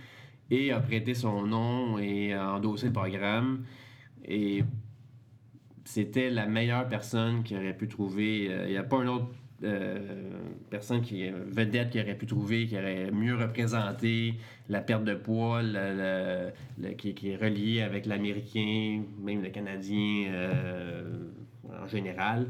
[0.51, 3.65] et a prêté son nom et a endossé le programme.
[4.25, 4.65] Et
[5.85, 8.49] c'était la meilleure personne qui aurait pu trouver.
[8.51, 9.29] euh, Il n'y a pas une autre
[10.71, 14.35] personne qui euh, vedette qui aurait pu trouver, qui aurait mieux représenté
[14.69, 16.51] la perte de poids, le-
[16.97, 21.03] qui, est relié avec l'américain, même le canadien euh,
[21.83, 22.49] en général.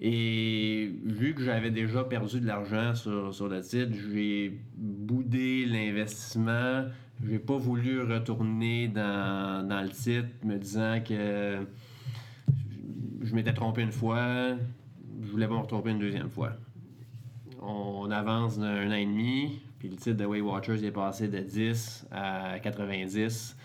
[0.00, 6.84] Et vu que j'avais déjà perdu de l'argent sur, sur le titre, j'ai boudé l'investissement.
[7.26, 11.66] J'ai pas voulu retourner dans, dans le titre me disant que
[13.22, 14.56] je m'étais trompé une fois,
[15.22, 16.52] je voulais pas me retromper une deuxième fois.
[17.60, 21.38] On avance d'un an et demi, puis le titre de Weight Watchers est passé de
[21.40, 23.56] 10 à 90.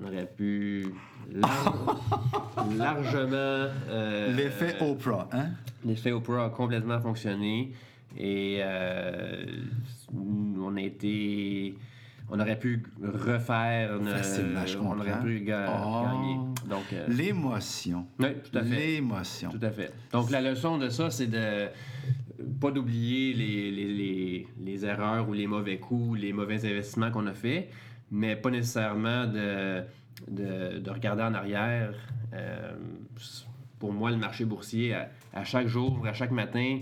[0.00, 0.86] On aurait pu
[1.32, 2.00] lar-
[2.76, 3.32] largement.
[3.34, 5.50] euh, L'effet Oprah, hein?
[5.84, 7.72] L'effet Oprah a complètement fonctionné
[8.16, 9.44] et euh,
[10.12, 11.74] on a été.
[12.30, 13.96] On aurait pu refaire.
[13.96, 16.04] une- Facilement, je on aurait pu ga- Oh.
[16.04, 16.36] gagner.
[16.68, 18.06] Donc, euh, L'émotion.
[18.18, 18.76] oui, tout à fait.
[18.76, 19.50] L'émotion.
[19.50, 19.92] Tout à fait.
[20.12, 21.66] Donc, la leçon de ça, c'est de
[22.60, 27.26] pas d'oublier les, les, les, les erreurs ou les mauvais coups, les mauvais investissements qu'on
[27.26, 27.68] a faits,
[28.10, 29.82] mais pas nécessairement de,
[30.28, 31.92] de, de regarder en arrière.
[32.32, 32.72] Euh,
[33.78, 36.78] pour moi, le marché boursier, à, à chaque jour, à chaque matin,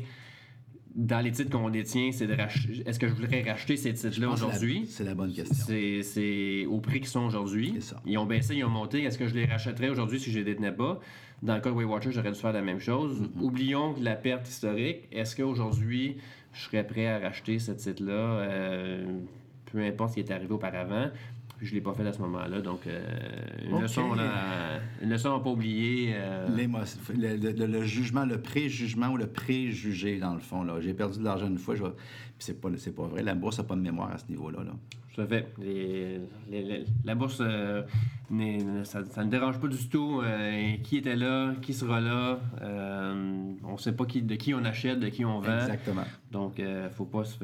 [0.98, 2.82] dans les titres qu'on détient, c'est de racheter.
[2.84, 4.84] Est-ce que je voudrais racheter ces titres-là aujourd'hui?
[4.88, 5.64] C'est la bonne question.
[6.02, 7.74] C'est, au prix qu'ils sont aujourd'hui.
[7.76, 8.02] C'est ça.
[8.04, 9.04] Ils ont baissé, ils ont monté.
[9.04, 10.98] Est-ce que je les rachèterais aujourd'hui si je les détenais pas?
[11.40, 13.20] Dans le cas de Watchers, j'aurais dû faire la même chose.
[13.20, 13.42] Mm-hmm.
[13.42, 15.06] Oublions la perte historique.
[15.12, 16.16] Est-ce qu'aujourd'hui,
[16.52, 18.12] je serais prêt à racheter ce titre-là?
[18.12, 19.20] euh,
[19.70, 21.10] peu importe ce qui est arrivé auparavant.
[21.60, 22.60] Je ne l'ai pas fait à ce moment-là.
[22.60, 23.00] Donc, euh,
[23.66, 23.82] une, Ok.
[23.82, 26.12] leçon, là, une leçon à pas oublier.
[26.14, 30.62] euh, le, le- le jugement, le préjugement ou le préjugé, dans le fond.
[30.62, 30.80] là.
[30.80, 31.92] J'ai perdu de l'argent une fois, je puis
[32.46, 33.22] c'est pas, c'est pas vrai.
[33.24, 34.62] La bourse n'a pas de mémoire à ce niveau-là.
[34.62, 34.72] Là.
[35.14, 35.52] Tout à fait.
[35.60, 37.82] Les- les- les- la bourse, euh,
[38.30, 42.38] n'est- ça, ça ne dérange pas du tout euh, qui était là, qui sera là.
[42.62, 45.60] Euh, on ne sait pas qui, de qui on achète, de qui on vend.
[45.60, 46.04] Exactement.
[46.30, 47.38] Donc, euh, faut pas se,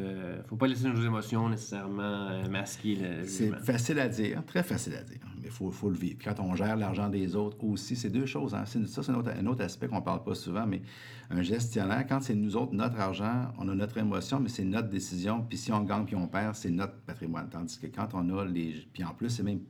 [0.47, 4.95] faut pas laisser nos émotions nécessairement euh, masquer le C'est facile à dire, très facile
[4.95, 6.17] à dire, mais il faut, faut le vivre.
[6.19, 8.55] Puis Quand on gère l'argent des autres aussi, c'est deux choses.
[8.55, 8.65] Hein.
[8.67, 10.83] Ça, c'est un autre, un autre aspect qu'on ne parle pas souvent, mais
[11.31, 14.89] un gestionnaire, quand c'est nous autres, notre argent, on a notre émotion, mais c'est notre
[14.89, 15.45] décision.
[15.49, 17.49] Puis si on gagne puis on perd, c'est notre patrimoine.
[17.51, 18.87] Tandis que quand on a les...
[18.93, 19.61] Puis en plus, c'est même...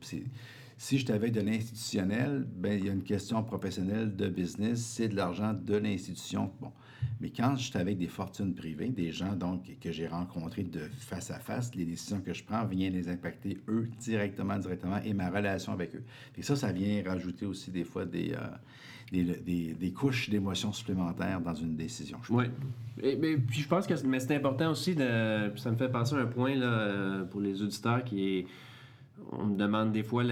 [0.77, 5.07] Si je t'avais de l'institutionnel, ben il y a une question professionnelle de business, c'est
[5.07, 6.51] de l'argent de l'institution.
[6.59, 6.71] Bon.
[7.21, 10.81] Mais quand je suis avec des fortunes privées, des gens donc que j'ai rencontrés de
[10.99, 15.13] face à face, les décisions que je prends viennent les impacter eux directement, directement et
[15.13, 16.03] ma relation avec eux.
[16.37, 18.39] Et ça, ça vient rajouter aussi des fois des, euh,
[19.13, 22.17] des, des- des couches d'émotions supplémentaires dans une décision.
[22.29, 22.45] Oui.
[23.01, 25.51] Et, mais, puis je pense que c'est- mais c'est important aussi de.
[25.55, 28.47] Ça me fait penser à un point là, euh, pour les auditeurs qui est.
[29.31, 30.23] On me demande des fois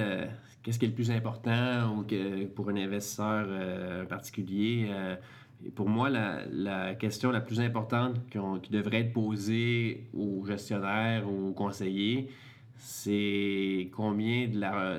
[0.62, 2.04] qu'est-ce qui est le plus important
[2.56, 4.90] pour un investisseur euh, particulier.
[4.90, 5.16] euh,
[5.76, 11.54] pour moi, la, question la plus importante qui devrait être posée aux gestionnaires ou aux
[11.54, 12.30] conseillers,
[12.78, 14.98] c'est combien de la,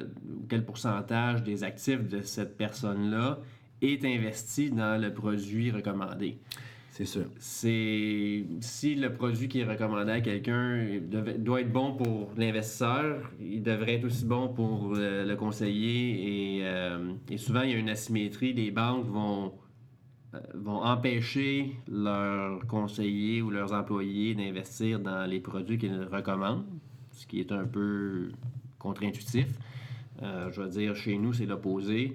[0.49, 3.41] quel pourcentage des actifs de cette personne-là
[3.83, 6.39] est investi dans le produit recommandé.
[6.97, 7.25] C'est sûr.
[7.41, 11.01] C'est si le produit qui est recommandé à quelqu'un
[11.39, 16.59] doit être bon pour l'investisseur, il devrait être aussi bon pour euh, le conseiller.
[16.59, 18.53] Et, euh, et souvent, il y a une asymétrie.
[18.53, 19.55] Les banques vont,
[20.35, 26.65] euh, vont empêcher leurs conseillers ou leurs employés d'investir dans les produits qu'ils recommandent,
[27.11, 28.31] ce qui est un peu
[28.79, 29.49] contre-intuitif.
[30.23, 32.15] Je veux dire, chez nous, c'est l'opposé.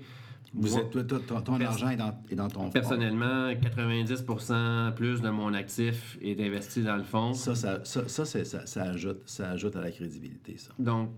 [0.54, 2.70] Vous Moi- êtes, toi, ton, ton argent est dans, est dans ton fonds.
[2.72, 7.34] Personnellement, 90% plus de mon actif est investi dans le fonds.
[7.34, 10.72] Ça, ça, ça, ça, ça, ça ajoute, ça ajoute à la crédibilité, ça.
[10.80, 11.10] Donc,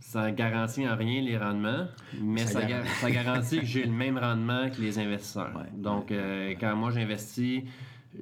[0.00, 1.86] ça garantit en rien les rendements,
[2.20, 5.52] mais Ça ça, gar- gar- ça garantit que j'ai le même rendement que les investisseurs.
[5.56, 5.70] Ouais.
[5.80, 7.62] Donc, euh, quand moi j'investis,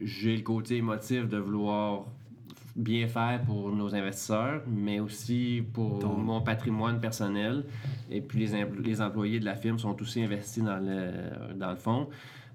[0.03, 2.05] j'ai le côté émotif de vouloir
[2.77, 7.65] bien faire pour nos investisseurs, mais aussi pour mon patrimoine personnel.
[8.11, 11.77] Et puis, les, les employés de la firme sont aussi investis dans le, dans le
[11.77, 12.09] fonds.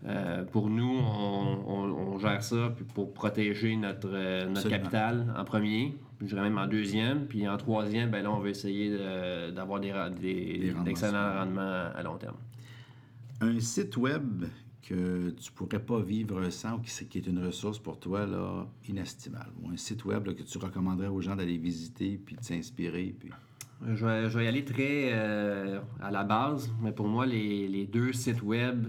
[0.07, 5.43] Euh, pour nous, on, on- on gère ça pour protéger notre, euh, notre capital en
[5.43, 9.49] premier, je dirais même en deuxième, puis en troisième, ben là, on veut essayer de-
[9.51, 9.91] d'avoir des,
[10.22, 12.36] des- Des rendements d'excellents rendements à long terme.
[13.41, 14.45] Un site web
[14.88, 18.67] que tu pourrais pas vivre sans ou qui, qui est une ressource pour toi là,
[18.88, 19.51] inestimable.
[19.63, 23.15] Ou un site web là, que tu recommanderais aux gens d'aller visiter puis de s'inspirer.
[23.19, 23.29] Puis...
[23.93, 27.67] Je vais, je vais y aller très euh, à la base, mais pour moi, les,
[27.67, 28.86] les deux sites web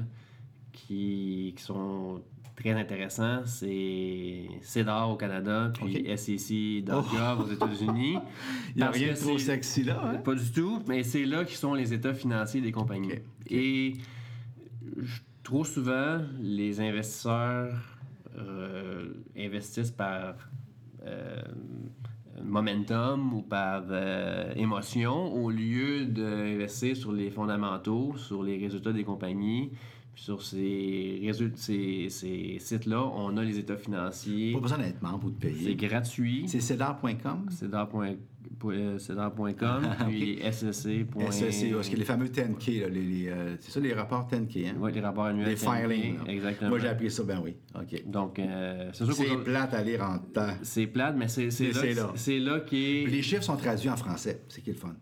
[0.72, 2.22] qui, qui sont
[2.54, 6.18] très intéressants, c'est CEDAR au Canada, puis Ok.
[6.18, 8.18] SEC.gov aux États-Unis.
[8.74, 10.00] Il n'y a rien de trop sexy là.
[10.04, 10.16] Hein?
[10.18, 13.12] Pas du tout, mais c'est là qui sont les états financiers des compagnies.
[13.50, 13.94] Et
[15.02, 17.72] je- trop souvent, les investisseurs
[18.36, 20.34] euh, investissent par
[21.06, 21.40] euh,
[22.42, 29.04] momentum ou par euh, émotion au lieu d'investir sur les fondamentaux, sur les résultats des
[29.04, 29.70] compagnies.
[30.14, 34.52] Puis sur ces, résultats, ces, ces sites-là, on a les états financiers.
[34.52, 35.76] Pas besoin d'être membre ou de C'est payer.
[35.76, 36.44] gratuit.
[36.48, 37.46] C'est cedar.com.
[37.50, 38.16] Cedar.com,
[38.64, 41.06] euh, cedar.com, puis SSC.
[41.30, 44.68] SEC, parce que les fameux 10K, là, les, les, euh, c'est ça les rapports 10K.
[44.68, 44.74] Hein?
[44.78, 45.48] Ouais, les rapports annuels.
[45.48, 46.18] les filings.
[46.28, 46.70] Exactement.
[46.70, 47.56] Moi j'ai appris ça, ben oui.
[47.74, 48.02] OK.
[48.06, 50.54] Donc, euh, c'est sûr C'est plate à lire en temps.
[50.62, 52.12] c'est plate, mais c'est c'est là, c'est là.
[52.16, 53.06] c'est là qui est.
[53.06, 54.42] Les chiffres sont traduits en français.
[54.48, 54.94] C'est qui est le fun.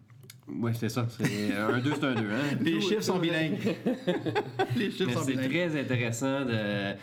[0.46, 1.06] Oui, c'est ça.
[1.08, 2.20] C'est un 2, c'est un 2.
[2.20, 2.58] Hein?
[2.60, 3.56] Les Tout- chiffres sont tout- bilingues.
[4.76, 5.50] les chiffres Mais sont c'est bilingues.
[5.50, 6.50] très intéressant de.
[6.52, 6.94] euh,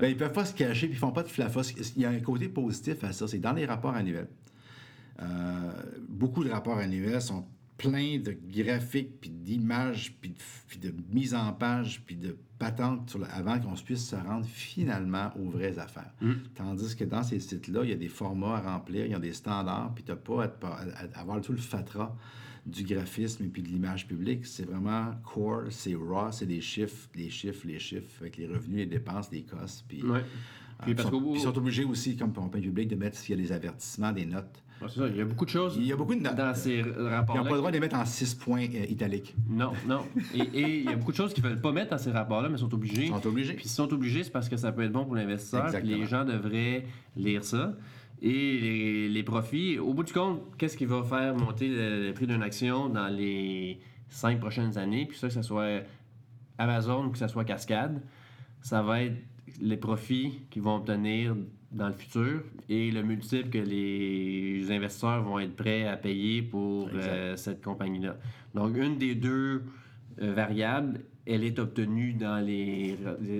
[0.00, 1.62] Ben, ils peuvent pas se cacher puis ils font pas de flafos.
[1.96, 4.28] Il y a un côté positif à ça, c'est dans les rapports annuels.
[5.22, 5.72] Euh,
[6.08, 7.46] beaucoup de rapports annuels sont
[7.78, 10.34] pleins de graphiques, puis d'images, puis
[10.80, 14.46] de, de mise en page, puis de patentes sur le- avant qu'on puisse se rendre
[14.46, 16.14] finalement aux vraies affaires.
[16.54, 19.18] Tandis que dans ces sites-là, il y a des formats à remplir, il y a
[19.18, 22.14] des standards, puis tu n'as pas à, avoir tout le fatras
[22.64, 24.46] du graphisme et puis de l'image publique.
[24.46, 28.78] C'est vraiment core, c'est raw, c'est des chiffres, les chiffres, les chiffres, avec les revenus,
[28.78, 29.84] les dépenses, les costs.
[29.86, 30.20] Puis, Ouais.
[30.20, 30.22] euh,
[30.82, 33.38] Puis ils, sont, qu'au- ils sont obligés aussi, comme compagnie publique, de mettre s'il y
[33.38, 34.62] a des avertissements, des notes.
[34.82, 36.34] Ouais, c'est ça, il y a beaucoup de choses Il y a beaucoup de notes.
[36.34, 37.42] dans ces Ils rapports-là.
[37.42, 39.34] n'ont pas le droit de les mettre en six points euh, italiques.
[39.48, 40.02] Non, non.
[40.34, 42.10] Et et il y a beaucoup de choses qu'ils ne veulent pas mettre dans ces
[42.10, 43.04] rapports-là, mais sont obligés.
[43.06, 43.54] Ils sont obligés.
[43.54, 45.70] Puis s'ils sont obligés, c'est parce que ça peut être bon pour l'investisseur.
[45.82, 46.84] Les gens devraient
[47.16, 47.74] lire ça.
[48.22, 52.12] Et les, les profits, au bout du compte, qu'est-ce qui va faire monter le, le
[52.14, 55.06] prix d'une action dans les cinq prochaines années?
[55.06, 55.82] Puis ça, que ce soit
[56.58, 58.02] Amazon ou que ce soit Cascade,
[58.62, 59.16] ça va être
[59.60, 61.34] les profits qu'ils vont obtenir
[61.72, 66.88] dans le futur et le multiple que les investisseurs vont être prêts à payer pour
[66.94, 68.16] euh, cette compagnie-là.
[68.54, 69.62] Donc, une des deux
[70.22, 72.96] euh, variables, elle est obtenue dans les,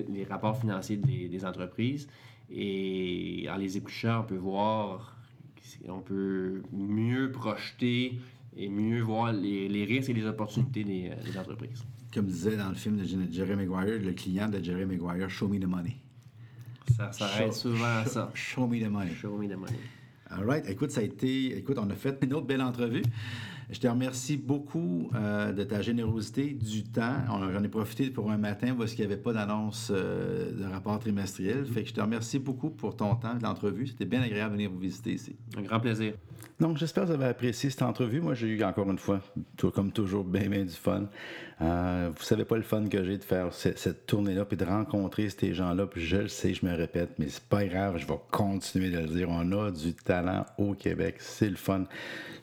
[0.08, 2.08] les rapports financiers des, des, entreprises.
[2.50, 5.16] Et en les épluchant, on peut voir,
[5.88, 8.18] on peut mieux projeter
[8.56, 11.84] et mieux voir les, les risques et les opportunités des, des entreprises
[12.16, 15.58] comme disait dans le film de Jerry Maguire, le client de Jerry Maguire, Show me
[15.58, 15.96] the money.
[16.96, 18.30] Ça s'arrête souvent à ça.
[18.34, 19.14] Show me the money.
[19.14, 19.78] Show me the money.
[20.30, 20.68] All right.
[20.68, 21.56] Écoute, ça a été.
[21.56, 23.02] Écoute, on a fait une autre belle entrevue.
[23.68, 27.16] Je te remercie beaucoup euh, de ta générosité, du temps.
[27.52, 30.98] J'en ai profité pour un matin parce qu'il n'y avait pas d'annonce euh, de rapport
[31.00, 31.66] trimestriel.
[31.66, 33.88] Fait que je te remercie beaucoup pour ton temps de l'entrevue.
[33.88, 35.34] C'était bien agréable de venir vous visiter ici.
[35.56, 36.14] Un grand plaisir.
[36.60, 38.20] Donc, j'espère que vous avez apprécié cette entrevue.
[38.20, 39.20] Moi, j'ai eu encore une fois,
[39.74, 41.08] comme toujours, bien, bien du fun.
[41.62, 45.30] Euh, vous savez pas le fun que j'ai de faire cette, tournée-là, puis de rencontrer
[45.30, 45.86] ces gens-là.
[45.86, 48.98] Puis je le sais, je me répète, mais c'est pas grave, je vais continuer de
[48.98, 49.28] le dire.
[49.30, 51.84] On a du talent au Québec, c'est le fun.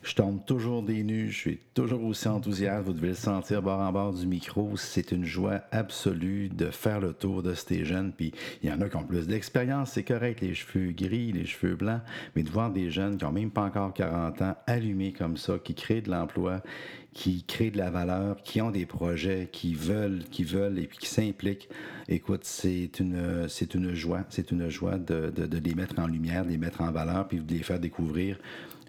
[0.01, 2.85] Je tombe toujours des nues, je suis toujours aussi enthousiaste.
[2.85, 4.75] Vous devez le sentir bord en bord du micro.
[4.75, 8.11] C'est une joie absolue de faire le tour de ces jeunes.
[8.11, 11.45] Puis il y en a qui ont plus d'expérience, c'est correct, les cheveux gris, les
[11.45, 12.01] cheveux blancs,
[12.35, 15.57] mais de voir des jeunes qui n'ont même pas encore 40 ans allumés comme ça,
[15.57, 16.61] qui créent de l'emploi,
[17.13, 20.97] qui créent de la valeur, qui ont des projets, qui veulent, qui veulent et puis
[20.97, 21.69] qui s'impliquent.
[22.09, 26.43] Écoute, c'est une, c'est une joie, c'est une joie de, de, les mettre en lumière,
[26.43, 28.37] de les mettre en valeur, puis de les faire découvrir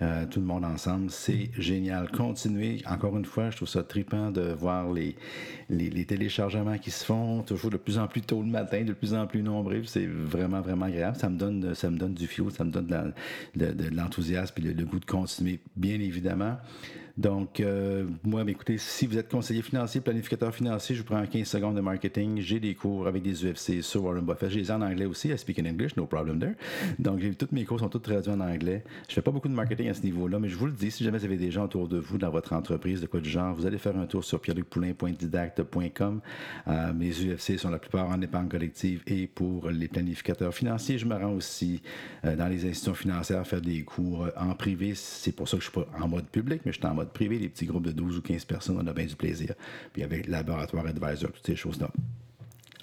[0.02, 1.10] euh, tout le monde ensemble.
[1.10, 2.10] C'est génial.
[2.10, 2.82] Continuez.
[2.86, 5.16] Encore une fois, je trouve ça trippant de voir les,
[5.68, 9.14] les, téléchargements qui se font toujours de plus en plus tôt le matin, de plus
[9.14, 9.84] en plus nombreux.
[9.84, 11.16] C'est vraiment, vraiment agréable.
[11.16, 13.12] Ça me donne, ça me donne du fio, ça me donne
[13.54, 16.56] de l'enthousiasme et le goût de continuer, bien évidemment.
[17.16, 21.46] Donc, euh, moi, écoutez, si vous êtes conseiller financier, planificateur financier, je vous prends 15
[21.46, 22.40] secondes de marketing.
[22.40, 24.50] J'ai des cours avec des UFC sur Warren Buffett.
[24.50, 25.28] J'ai les en anglais aussi.
[25.28, 26.54] I speak in English, no problem there.
[26.98, 28.82] Donc, toutes mes cours sont toutes traduits en anglais.
[29.08, 31.04] Je fais pas beaucoup de marketing à ce niveau-là, mais je vous le dis, si
[31.04, 33.54] jamais vous avez des gens autour de vous dans votre entreprise, de quoi du genre,
[33.54, 36.20] vous allez faire un tour sur pierrelucpoulin.didacte.com.
[36.66, 41.06] Euh, mes UFC sont la plupart en épargne collective et pour les planificateurs financiers, je
[41.06, 41.80] me rends aussi
[42.24, 44.94] euh, dans les institutions financières faire des cours en privé.
[44.96, 47.03] C'est pour ça que je suis pas en mode public, mais je suis en mode
[47.12, 49.54] privé, les petits groupes de 12 ou 15 personnes, on a bien du plaisir.
[49.92, 51.90] Puis avec laboratoire advisor, toutes ces choses-là.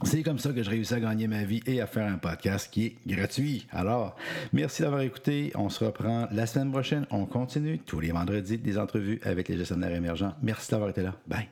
[0.03, 2.69] C'est comme ça que je réussis à gagner ma vie et à faire un podcast
[2.71, 3.67] qui est gratuit.
[3.71, 4.15] Alors,
[4.51, 5.51] merci d'avoir écouté.
[5.55, 7.05] On se reprend la semaine prochaine.
[7.11, 10.33] On continue tous les vendredis des entrevues avec les gestionnaires émergents.
[10.41, 11.13] Merci d'avoir été là.
[11.27, 11.47] Bye.